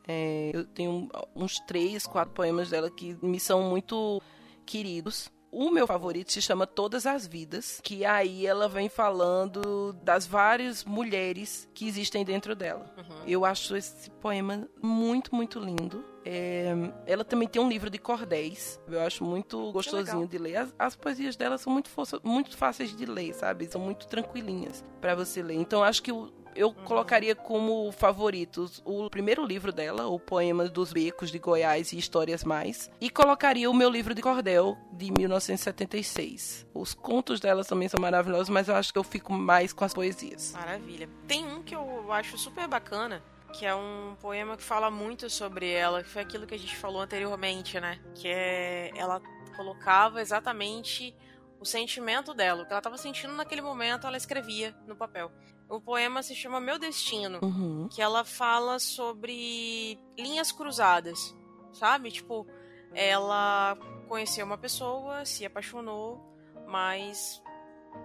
[0.07, 4.23] É, eu tenho uns três, quatro poemas dela que me são muito
[4.65, 5.31] queridos.
[5.51, 10.85] O meu favorito se chama Todas as Vidas, que aí ela vem falando das várias
[10.85, 12.93] mulheres que existem dentro dela.
[12.97, 13.25] Uhum.
[13.27, 16.05] Eu acho esse poema muito, muito lindo.
[16.25, 16.75] É,
[17.07, 18.81] ela também tem um livro de cordéis.
[18.87, 20.57] Eu acho muito gostosinho de ler.
[20.57, 21.91] As, as, poesias dela são muito,
[22.23, 23.67] muito fáceis de ler, sabe?
[23.67, 25.55] São muito tranquilinhas para você ler.
[25.55, 26.85] Então acho que o, eu uhum.
[26.85, 32.43] colocaria como favoritos o primeiro livro dela, o Poema dos Becos de Goiás e Histórias
[32.45, 36.67] Mais, e colocaria o meu livro de cordel de 1976.
[36.75, 39.95] Os contos dela também são maravilhosos, mas eu acho que eu fico mais com as
[39.95, 40.53] poesias.
[40.53, 41.09] Maravilha.
[41.27, 45.71] Tem um que eu acho super bacana, que é um poema que fala muito sobre
[45.71, 47.99] ela, que foi aquilo que a gente falou anteriormente, né?
[48.15, 49.21] Que é ela
[49.57, 51.15] colocava exatamente
[51.61, 55.31] o sentimento dela, o que ela estava sentindo naquele momento, ela escrevia no papel.
[55.69, 57.89] O poema se chama Meu Destino, uhum.
[57.89, 61.35] que ela fala sobre linhas cruzadas,
[61.73, 62.11] sabe?
[62.11, 62.47] Tipo,
[62.95, 63.77] ela
[64.09, 66.21] conheceu uma pessoa, se apaixonou,
[66.67, 67.43] mas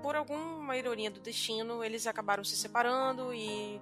[0.02, 3.82] por alguma ironia do destino, eles acabaram se separando e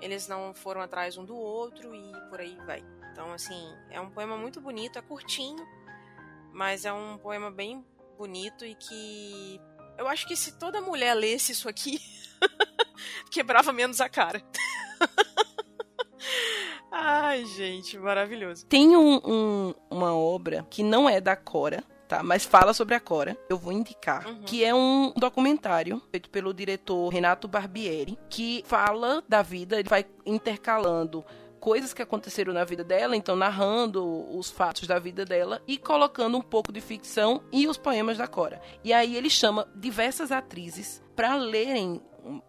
[0.00, 2.84] eles não foram atrás um do outro e por aí vai.
[3.12, 5.66] Então, assim, é um poema muito bonito, é curtinho,
[6.52, 7.84] mas é um poema bem
[8.18, 9.60] bonito e que
[9.96, 12.00] eu acho que se toda mulher lesse isso aqui,
[13.30, 14.42] quebrava menos a cara.
[16.90, 18.66] Ai, gente, maravilhoso.
[18.66, 22.24] Tem um, um, uma obra que não é da Cora, tá?
[22.24, 23.38] Mas fala sobre a Cora.
[23.48, 24.26] Eu vou indicar.
[24.26, 24.42] Uhum.
[24.42, 30.04] Que é um documentário feito pelo diretor Renato Barbieri, que fala da vida, ele vai
[30.26, 31.24] intercalando
[31.60, 34.04] coisas que aconteceram na vida dela, então narrando
[34.36, 38.26] os fatos da vida dela e colocando um pouco de ficção e os poemas da
[38.26, 38.60] Cora.
[38.82, 42.00] E aí ele chama diversas atrizes para lerem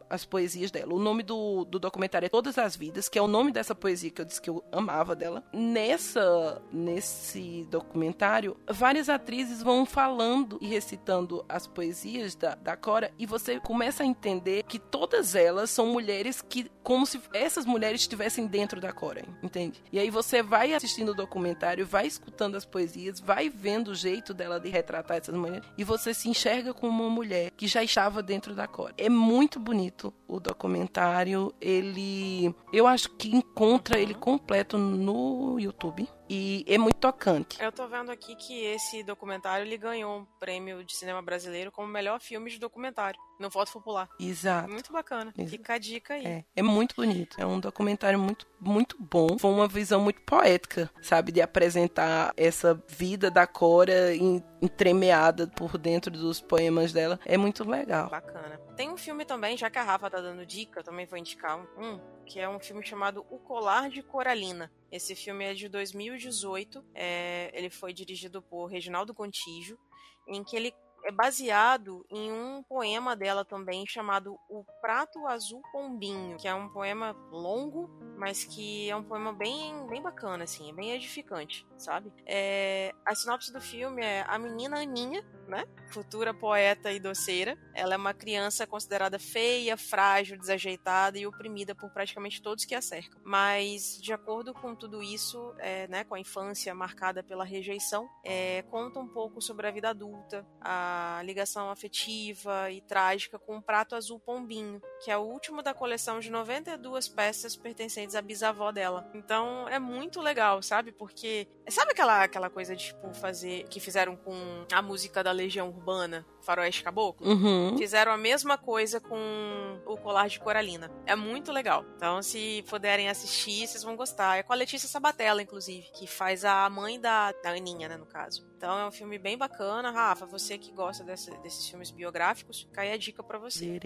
[0.10, 0.94] as poesias dela.
[0.94, 4.10] O nome do, do documentário é Todas as Vidas, que é o nome dessa poesia
[4.10, 5.44] que eu disse que eu amava dela.
[5.54, 13.26] Nessa nesse documentário, várias atrizes vão falando e recitando as poesias da, da Cora e
[13.26, 18.48] você começa a entender que todas elas são mulheres que como se essas mulheres estivessem
[18.48, 19.84] dentro da Cora, entende?
[19.92, 24.34] E aí você vai assistindo o documentário, vai escutando as poesias, vai vendo o jeito
[24.34, 28.24] dela de retratar essas mulheres e você se enxerga como uma mulher que já estava
[28.24, 28.94] dentro da Cora.
[28.98, 31.54] É muito bonito o documentário.
[31.62, 32.54] Ele.
[32.74, 34.02] Eu acho que encontra uhum.
[34.02, 37.62] ele completo no YouTube e é muito tocante.
[37.62, 41.88] Eu tô vendo aqui que esse documentário ele ganhou um prêmio de cinema brasileiro como
[41.88, 44.08] melhor filme de documentário no Voto Popular.
[44.20, 44.70] Exato.
[44.70, 45.34] Muito bacana.
[45.36, 45.50] Exato.
[45.50, 46.26] Fica a dica aí.
[46.26, 47.40] É, é muito bonito.
[47.40, 49.40] É um documentário muito, muito bom.
[49.40, 54.14] Foi uma visão muito poética, sabe, de apresentar essa vida da Cora
[54.62, 57.20] entremeada por dentro dos poemas dela.
[57.26, 58.10] É muito legal.
[58.10, 58.69] Bacana.
[58.80, 62.00] Tem um filme também, já que a Rafa tá dando dica, também vou indicar um,
[62.26, 64.72] que é um filme chamado O Colar de Coralina.
[64.90, 66.82] Esse filme é de 2018.
[66.96, 69.78] É, ele foi dirigido por Reginaldo Contígio,
[70.26, 76.38] em que ele é baseado em um poema dela também chamado O Prato Azul Pombinho,
[76.38, 80.74] que é um poema longo, mas que é um poema bem, bem bacana, assim, é
[80.74, 82.12] bem edificante, sabe?
[82.26, 85.66] É, a sinopse do filme é a menina Aninha, né?
[85.92, 87.58] Futura poeta e doceira.
[87.74, 92.82] Ela é uma criança considerada feia, frágil, desajeitada e oprimida por praticamente todos que a
[92.82, 93.20] cercam.
[93.24, 98.62] Mas, de acordo com tudo isso, é, né, com a infância marcada pela rejeição, é,
[98.64, 100.89] conta um pouco sobre a vida adulta, a
[101.24, 106.20] ligação afetiva e trágica com o prato azul pombinho, que é o último da coleção
[106.20, 109.10] de 92 peças pertencentes à bisavó dela.
[109.14, 110.92] Então, é muito legal, sabe?
[110.92, 115.70] Porque sabe aquela aquela coisa de tipo fazer que fizeram com a música da Legião
[115.70, 117.78] Urbana, Faroeste Caboclo, uhum.
[117.78, 120.90] fizeram a mesma coisa com o Colar de Coralina.
[121.06, 121.86] É muito legal.
[121.96, 124.40] Então, se puderem assistir, vocês vão gostar.
[124.40, 128.08] É com a Letícia Sabatella, inclusive, que faz a mãe da, da Aninha, né, no
[128.08, 128.50] caso.
[128.58, 129.92] Então, é um filme bem bacana.
[129.92, 133.80] Rafa, você que gosta desse, desses filmes biográficos, cai a dica para você.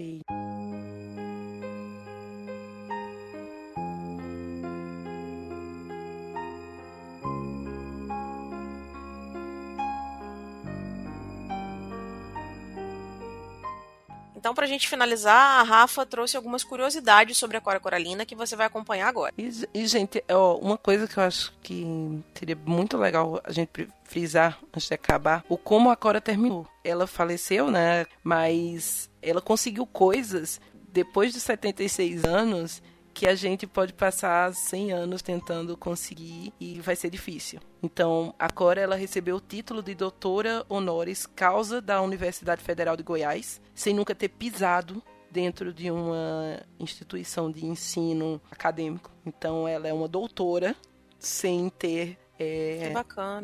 [14.53, 18.35] Então, para a gente finalizar, a Rafa trouxe algumas curiosidades sobre a Cora Coralina que
[18.35, 19.33] você vai acompanhar agora.
[19.35, 23.87] E, e gente, ó, uma coisa que eu acho que seria muito legal a gente
[24.03, 26.67] frisar antes de acabar, o como a Cora terminou.
[26.83, 28.05] Ela faleceu, né?
[28.23, 30.61] Mas ela conseguiu coisas
[30.91, 32.79] depois de 76 anos
[33.13, 37.59] que a gente pode passar 100 anos tentando conseguir e vai ser difícil.
[37.81, 43.03] Então, a Cora ela recebeu o título de doutora honoris causa da Universidade Federal de
[43.03, 49.11] Goiás, sem nunca ter pisado dentro de uma instituição de ensino acadêmico.
[49.25, 50.75] Então, ela é uma doutora
[51.19, 52.91] sem ter é,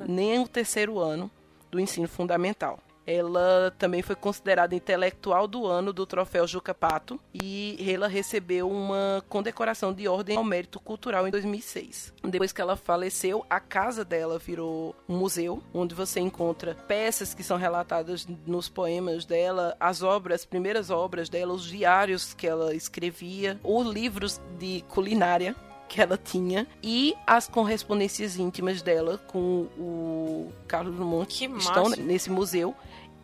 [0.08, 1.30] nem o terceiro ano
[1.70, 2.80] do ensino fundamental.
[3.10, 9.26] Ela também foi considerada intelectual do ano do troféu Juca Pato e ela recebeu uma
[9.28, 12.13] condecoração de ordem ao mérito cultural em 2006.
[12.24, 17.41] Depois que ela faleceu, a casa dela virou um museu onde você encontra peças que
[17.41, 22.76] são relatadas nos poemas dela, as obras, as primeiras obras dela, os diários que ela
[22.76, 25.56] escrevia, os livros de culinária
[25.89, 32.30] que ela tinha e as correspondências íntimas dela com o Carlos Drummond que estão nesse
[32.30, 32.76] museu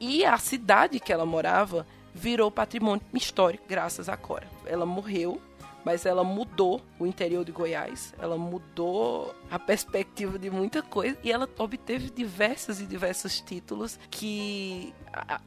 [0.06, 4.48] e a cidade que ela morava virou patrimônio histórico graças a Cora.
[4.68, 5.42] Ela morreu,
[5.84, 11.32] mas ela mudou o interior de Goiás, ela mudou a perspectiva de muita coisa e
[11.32, 14.94] ela obteve diversos e diversos títulos que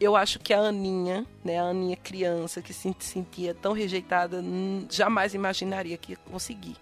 [0.01, 4.43] eu acho que a Aninha, né, a Aninha criança que se sentia tão rejeitada,
[4.91, 6.77] jamais imaginaria que ia conseguir.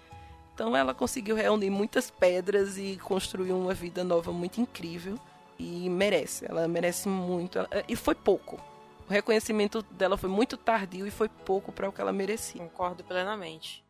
[0.55, 5.19] Então ela conseguiu reunir muitas pedras e construir uma vida nova muito incrível
[5.59, 6.47] e merece.
[6.49, 7.59] Ela merece muito.
[7.89, 8.61] E foi pouco.
[9.09, 12.61] O reconhecimento dela foi muito tardio e foi pouco para o que ela merecia.
[12.61, 13.85] Concordo plenamente.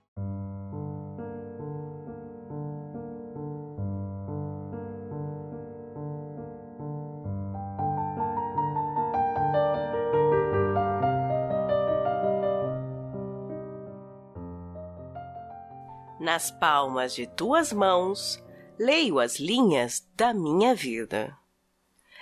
[16.20, 18.42] Nas palmas de tuas mãos,
[18.78, 21.34] leio as linhas da minha vida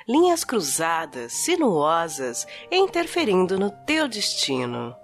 [0.09, 4.95] linhas cruzadas, sinuosas, interferindo no teu destino.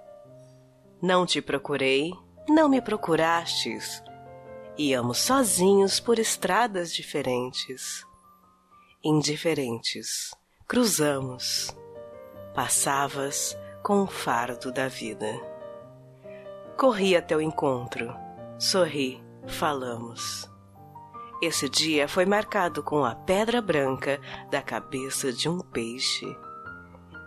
[1.01, 2.13] Não te procurei,
[2.47, 4.03] não me procurastes.
[4.77, 8.05] Íamos sozinhos por estradas diferentes.
[9.03, 10.31] Indiferentes,
[10.67, 11.75] cruzamos.
[12.53, 15.39] Passavas com o fardo da vida.
[16.77, 18.13] Corri até o encontro,
[18.59, 20.50] sorri, falamos.
[21.41, 24.19] Esse dia foi marcado com a pedra branca
[24.51, 26.27] da cabeça de um peixe.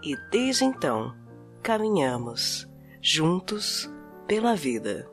[0.04, 1.12] E desde então
[1.60, 2.70] caminhamos
[3.02, 3.92] juntos
[4.28, 5.10] pela vida.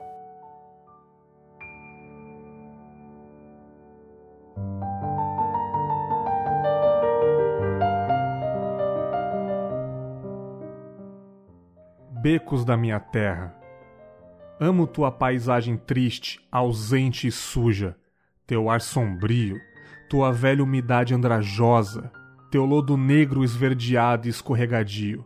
[12.22, 13.60] Becos da minha terra.
[14.60, 17.97] Amo tua paisagem triste, ausente e suja,
[18.52, 19.62] teu ar sombrio,
[20.10, 22.12] tua velha umidade andrajosa,
[22.52, 25.24] teu lodo negro esverdeado e escorregadio,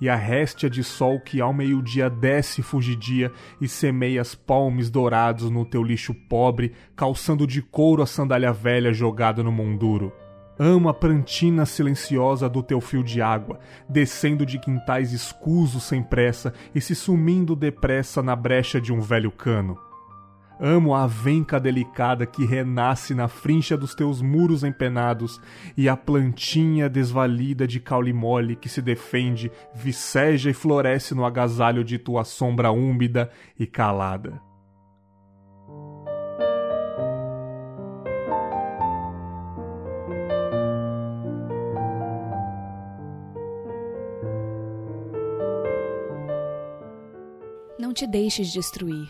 [0.00, 5.50] e a réstia de sol que ao meio-dia desce fugidia e semeia as palmes dourados
[5.50, 10.12] no teu lixo pobre, calçando de couro a sandália velha jogada no monduro.
[10.56, 13.58] Amo a prantina silenciosa do teu fio de água,
[13.88, 19.32] descendo de quintais escusos sem pressa e se sumindo depressa na brecha de um velho
[19.32, 19.89] cano.
[20.62, 25.40] Amo a venca delicada que renasce na frincha dos teus muros empenados
[25.74, 31.82] e a plantinha desvalida de caule mole que se defende, viceja e floresce no agasalho
[31.82, 34.38] de tua sombra úmida e calada.
[47.78, 49.08] Não te deixes destruir,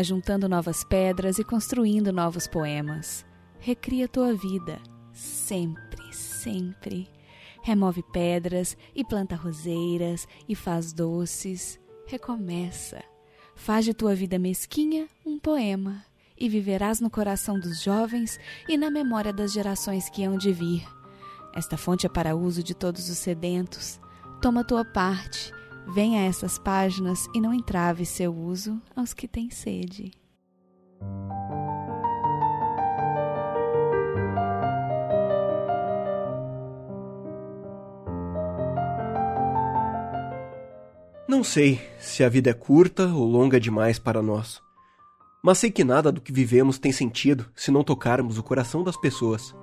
[0.00, 3.24] ajuntando novas pedras e construindo novos poemas.
[3.58, 4.80] Recria tua vida,
[5.12, 7.08] sempre, sempre.
[7.62, 11.78] Remove pedras e planta roseiras e faz doces.
[12.06, 13.04] Recomeça.
[13.54, 16.04] Faz de tua vida mesquinha um poema
[16.38, 20.82] e viverás no coração dos jovens e na memória das gerações que hão de vir.
[21.54, 24.00] Esta fonte é para uso de todos os sedentos.
[24.40, 25.52] Toma tua parte
[25.88, 30.12] Venha a essas páginas e não entrave seu uso aos que têm sede.
[41.30, 44.60] Não sei se a vida é curta ou longa demais para nós.
[45.42, 48.96] Mas sei que nada do que vivemos tem sentido se não tocarmos o coração das
[48.96, 49.54] pessoas.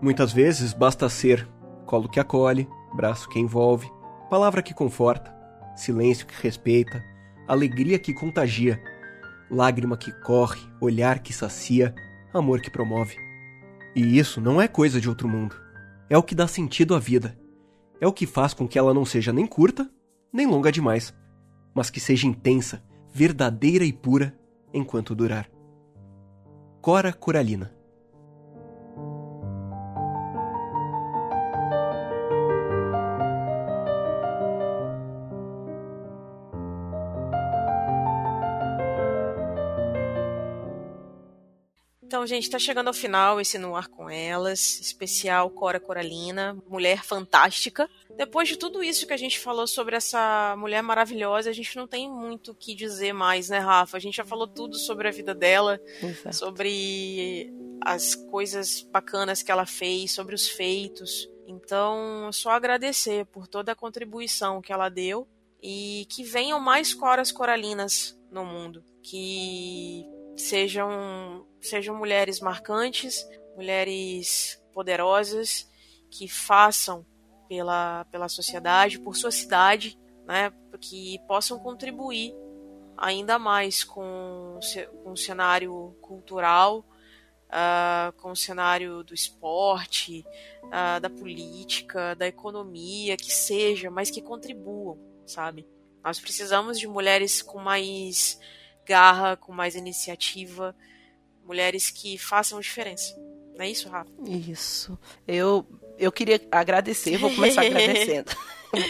[0.00, 1.48] Muitas vezes basta ser
[1.84, 3.90] colo que acolhe, braço que envolve,
[4.34, 5.32] palavra que conforta,
[5.76, 7.04] silêncio que respeita,
[7.46, 8.82] alegria que contagia,
[9.48, 11.94] lágrima que corre, olhar que sacia,
[12.32, 13.16] amor que promove.
[13.94, 15.54] E isso não é coisa de outro mundo.
[16.10, 17.38] É o que dá sentido à vida.
[18.00, 19.88] É o que faz com que ela não seja nem curta,
[20.32, 21.14] nem longa demais,
[21.72, 22.82] mas que seja intensa,
[23.12, 24.36] verdadeira e pura
[24.72, 25.48] enquanto durar.
[26.82, 27.72] Cora Coralina
[42.24, 47.04] Então, gente, tá chegando ao final esse No Ar com Elas, especial Cora Coralina, mulher
[47.04, 47.86] fantástica.
[48.16, 51.86] Depois de tudo isso que a gente falou sobre essa mulher maravilhosa, a gente não
[51.86, 53.98] tem muito o que dizer mais, né, Rafa?
[53.98, 56.34] A gente já falou tudo sobre a vida dela, Exato.
[56.34, 57.52] sobre
[57.82, 61.28] as coisas bacanas que ela fez, sobre os feitos.
[61.46, 65.28] Então, só agradecer por toda a contribuição que ela deu
[65.62, 70.06] e que venham mais coras coralinas no mundo, que
[70.38, 75.68] sejam sejam mulheres marcantes, mulheres poderosas
[76.10, 77.06] que façam
[77.48, 82.34] pela, pela sociedade, por sua cidade, né, que possam contribuir
[82.96, 84.58] ainda mais com,
[85.02, 86.84] com o cenário cultural,
[87.48, 90.24] uh, com o cenário do esporte,
[90.64, 95.66] uh, da política, da economia, que seja, mas que contribuam, sabe?
[96.02, 98.38] Nós precisamos de mulheres com mais
[98.86, 100.76] garra, com mais iniciativa,
[101.44, 103.14] mulheres que façam diferença.
[103.56, 104.10] Não é isso, Rafa?
[104.26, 104.98] Isso.
[105.26, 105.66] Eu,
[105.98, 108.30] eu queria agradecer, vou começar agradecendo.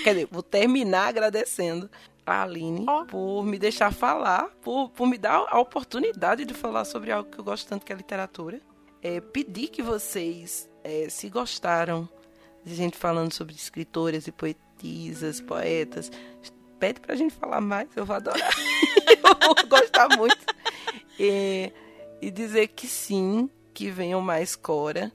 [0.02, 1.90] Quer dizer, vou terminar agradecendo
[2.26, 3.04] a Aline oh.
[3.04, 7.38] por me deixar falar, por, por me dar a oportunidade de falar sobre algo que
[7.38, 8.60] eu gosto tanto que é a literatura.
[9.02, 12.08] É, pedir que vocês, é, se gostaram
[12.64, 16.10] de gente falando sobre escritoras e poetisas, poetas,
[16.78, 18.50] pede pra gente falar mais, eu vou adorar.
[19.06, 20.46] eu vou gostar muito.
[21.20, 21.70] É,
[22.24, 25.12] e dizer que sim, que venham mais Cora,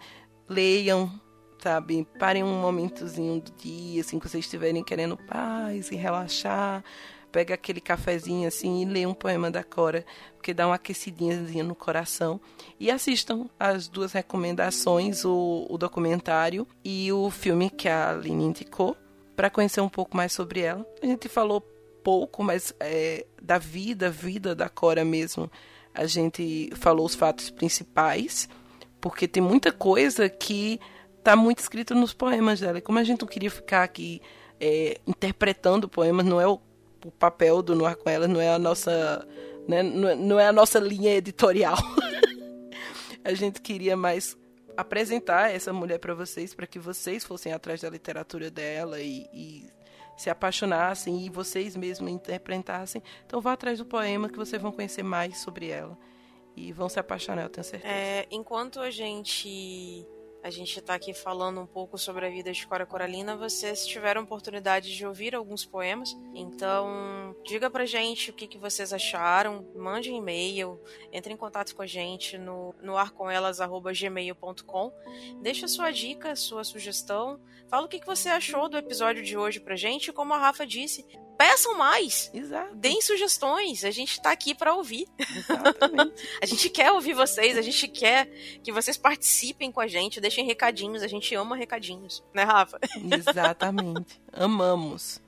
[0.48, 1.12] leiam,
[1.58, 2.08] sabe?
[2.20, 6.84] Parem um momentozinho do dia, assim, que vocês estiverem querendo paz e relaxar,
[7.32, 10.06] pega aquele cafezinho assim e lê um poema da Cora,
[10.36, 12.40] porque dá uma aquecidinha no coração.
[12.80, 18.96] E assistam as duas recomendações, o, o documentário e o filme que a Aline indicou,
[19.36, 20.86] para conhecer um pouco mais sobre ela.
[21.02, 21.62] A gente falou
[22.04, 25.50] pouco, mas é, da vida, vida da Cora mesmo,
[25.94, 28.48] a gente falou os fatos principais,
[29.02, 30.80] porque tem muita coisa que
[31.24, 32.78] tá muito escrito nos poemas dela.
[32.78, 34.22] E como a gente não queria ficar aqui
[34.60, 36.60] é, interpretando poemas, não é o,
[37.06, 39.28] o papel do Noir com Elas, não é a nossa,
[39.68, 41.78] né, não, é, é a nossa linha editorial.
[43.24, 44.38] a gente queria mais
[44.76, 49.66] apresentar essa mulher para vocês, para que vocês fossem atrás da literatura dela e, e
[50.20, 53.02] se apaixonassem e vocês mesmos interpretassem.
[53.26, 55.98] Então vá atrás do poema que vocês vão conhecer mais sobre ela
[56.58, 57.94] e vão se apaixonar, eu tenho certeza.
[57.94, 60.06] É, enquanto a gente
[60.42, 64.24] a gente está aqui falando um pouco sobre a vida de Cora Coralina, vocês tiveram
[64.24, 66.18] oportunidade de ouvir alguns poemas.
[66.34, 70.80] Então, diga pra gente o que, que vocês acharam, mande um e-mail,
[71.12, 74.94] entre em contato com a gente no, no arcomelas.gmail.com.
[75.42, 77.40] Deixa sua dica, sua sugestão.
[77.68, 80.14] Fala o que, que você achou do episódio de hoje pra gente.
[80.14, 81.06] Como a Rafa disse,
[81.40, 82.30] peçam mais.
[82.34, 82.76] Exato.
[82.76, 83.86] Deem sugestões.
[83.86, 85.08] A gente está aqui para ouvir.
[85.18, 86.14] Exatamente.
[86.44, 88.26] a gente quer ouvir vocês, a gente quer
[88.62, 91.02] que vocês participem com a gente, deixem recadinhos.
[91.02, 92.78] A gente ama recadinhos, né, Rafa?
[93.18, 94.22] Exatamente.
[94.34, 95.22] Amamos.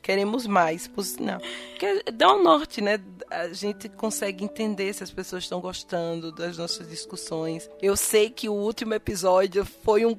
[0.00, 0.88] Queremos mais,
[1.20, 1.38] não.
[1.70, 2.98] Porque dá um norte, né?
[3.28, 7.68] A gente consegue entender se as pessoas estão gostando das nossas discussões.
[7.82, 10.16] Eu sei que o último episódio foi um,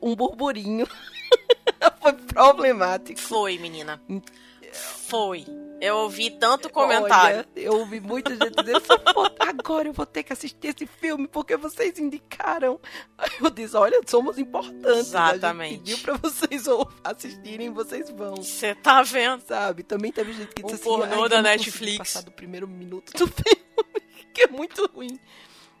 [0.00, 0.86] um burburinho.
[2.00, 3.20] foi problemático.
[3.20, 4.00] Foi, menina.
[4.76, 5.44] Foi.
[5.80, 7.38] Eu ouvi tanto comentário.
[7.38, 8.82] Olha, eu ouvi muita gente dizendo,
[9.38, 12.80] agora eu vou ter que assistir esse filme porque vocês indicaram.
[13.40, 15.08] Eu disse, olha, somos importantes.
[15.08, 15.74] Exatamente.
[15.74, 16.64] A gente pediu pra vocês
[17.04, 18.36] assistirem, vocês vão.
[18.36, 19.42] Você tá vendo?
[19.42, 19.82] Sabe?
[19.82, 21.98] Também teve gente que disse o assim, pornô da Netflix.
[21.98, 23.62] passar do primeiro minuto do filme,
[24.32, 25.20] que é muito ruim.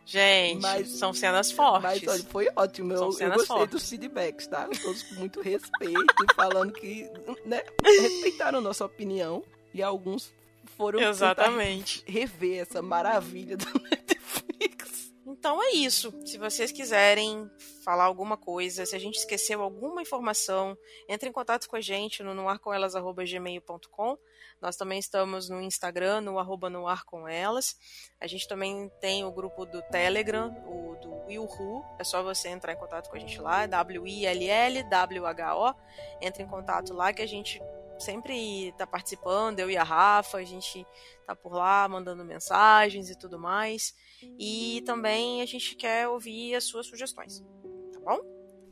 [0.06, 1.82] Gente, mas, são cenas fortes.
[1.82, 2.92] Mas olha, foi ótimo.
[2.92, 3.70] Eu, eu gostei fortes.
[3.70, 4.68] dos feedbacks, tá?
[4.80, 7.10] Todos com muito respeito, falando que,
[7.44, 9.42] né, respeitaram nossa opinião.
[9.74, 10.32] E alguns
[10.76, 12.04] foram Exatamente.
[12.06, 15.12] rever essa maravilha da Netflix.
[15.26, 16.14] Então é isso.
[16.24, 17.50] Se vocês quiserem
[17.84, 20.78] falar alguma coisa, se a gente esqueceu alguma informação,
[21.08, 24.16] entre em contato com a gente no noarcomelas.gmail.com
[24.60, 26.70] nós também estamos no Instagram, no arroba
[27.04, 27.76] com elas.
[28.20, 31.84] A gente também tem o grupo do Telegram, o do Willhu.
[31.98, 35.74] É só você entrar em contato com a gente lá, W-I-L-L-W-H-O.
[36.20, 37.60] Entre em contato lá que a gente
[37.98, 40.86] sempre está participando, eu e a Rafa, a gente
[41.26, 43.94] tá por lá mandando mensagens e tudo mais.
[44.38, 47.44] E também a gente quer ouvir as suas sugestões,
[47.92, 48.20] tá bom?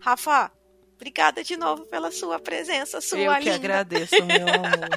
[0.00, 0.50] Rafa,
[0.94, 3.42] obrigada de novo pela sua presença, sua Eu linda.
[3.42, 4.88] que agradeço, meu amor.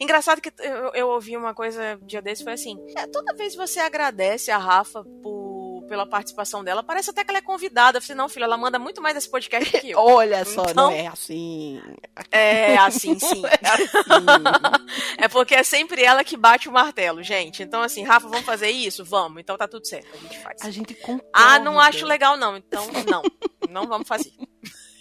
[0.00, 3.80] Engraçado que eu, eu ouvi uma coisa dia desse, foi assim: é, toda vez você
[3.80, 7.98] agradece a Rafa por, pela participação dela, parece até que ela é convidada.
[7.98, 9.98] Eu falei, não, filha, ela manda muito mais esse podcast que eu.
[9.98, 11.82] Olha só, então, não é assim.
[12.30, 13.42] É assim, sim.
[13.46, 15.16] É, assim.
[15.18, 17.62] é porque é sempre ela que bate o martelo, gente.
[17.62, 19.04] Então, assim, Rafa, vamos fazer isso?
[19.04, 19.40] Vamos.
[19.40, 20.62] Então tá tudo certo, a gente faz.
[20.62, 21.26] A gente concorda.
[21.32, 22.56] Ah, não acho legal, não.
[22.56, 23.22] Então, não.
[23.68, 24.32] Não vamos fazer.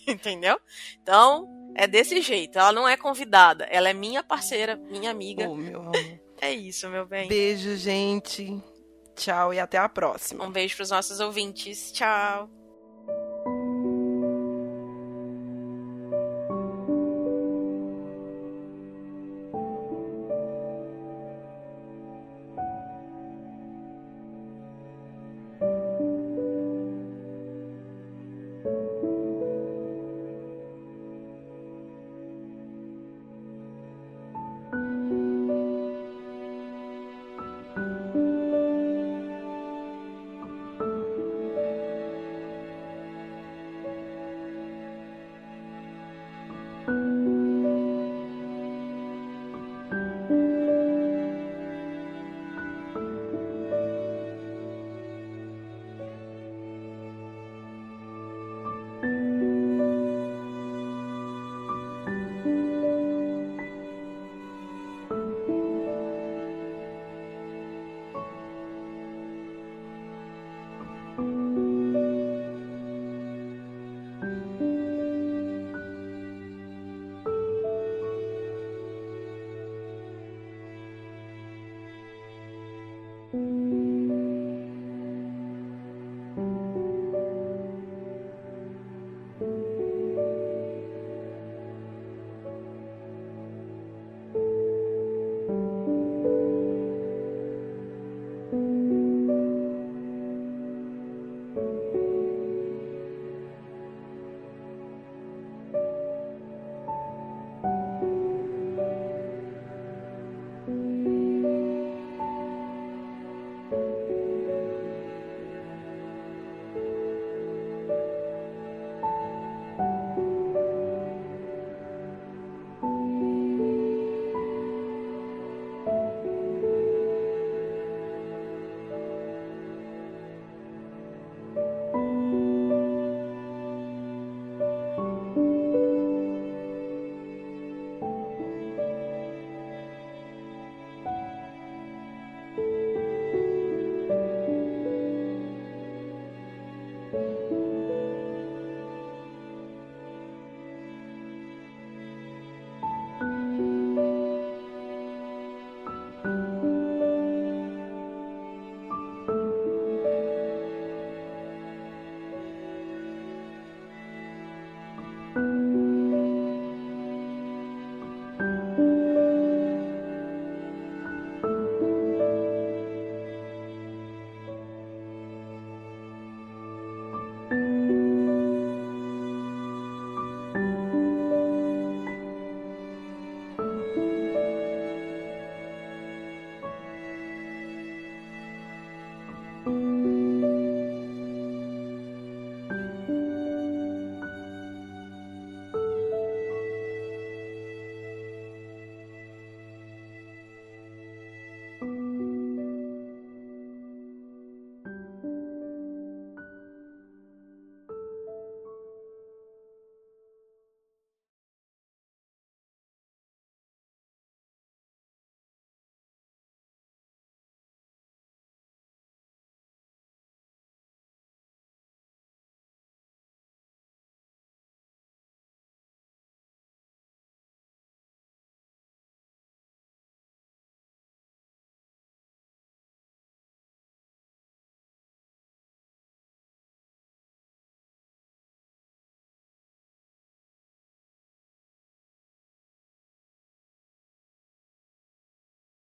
[0.13, 0.59] Entendeu?
[1.01, 2.57] Então, é desse jeito.
[2.57, 3.65] Ela não é convidada.
[3.65, 5.47] Ela é minha parceira, minha amiga.
[5.47, 5.93] Oh, meu amor.
[6.41, 7.27] É isso, meu bem.
[7.27, 8.63] Beijo, gente.
[9.13, 10.45] Tchau e até a próxima.
[10.45, 11.91] Um beijo para os nossos ouvintes.
[11.91, 12.49] Tchau.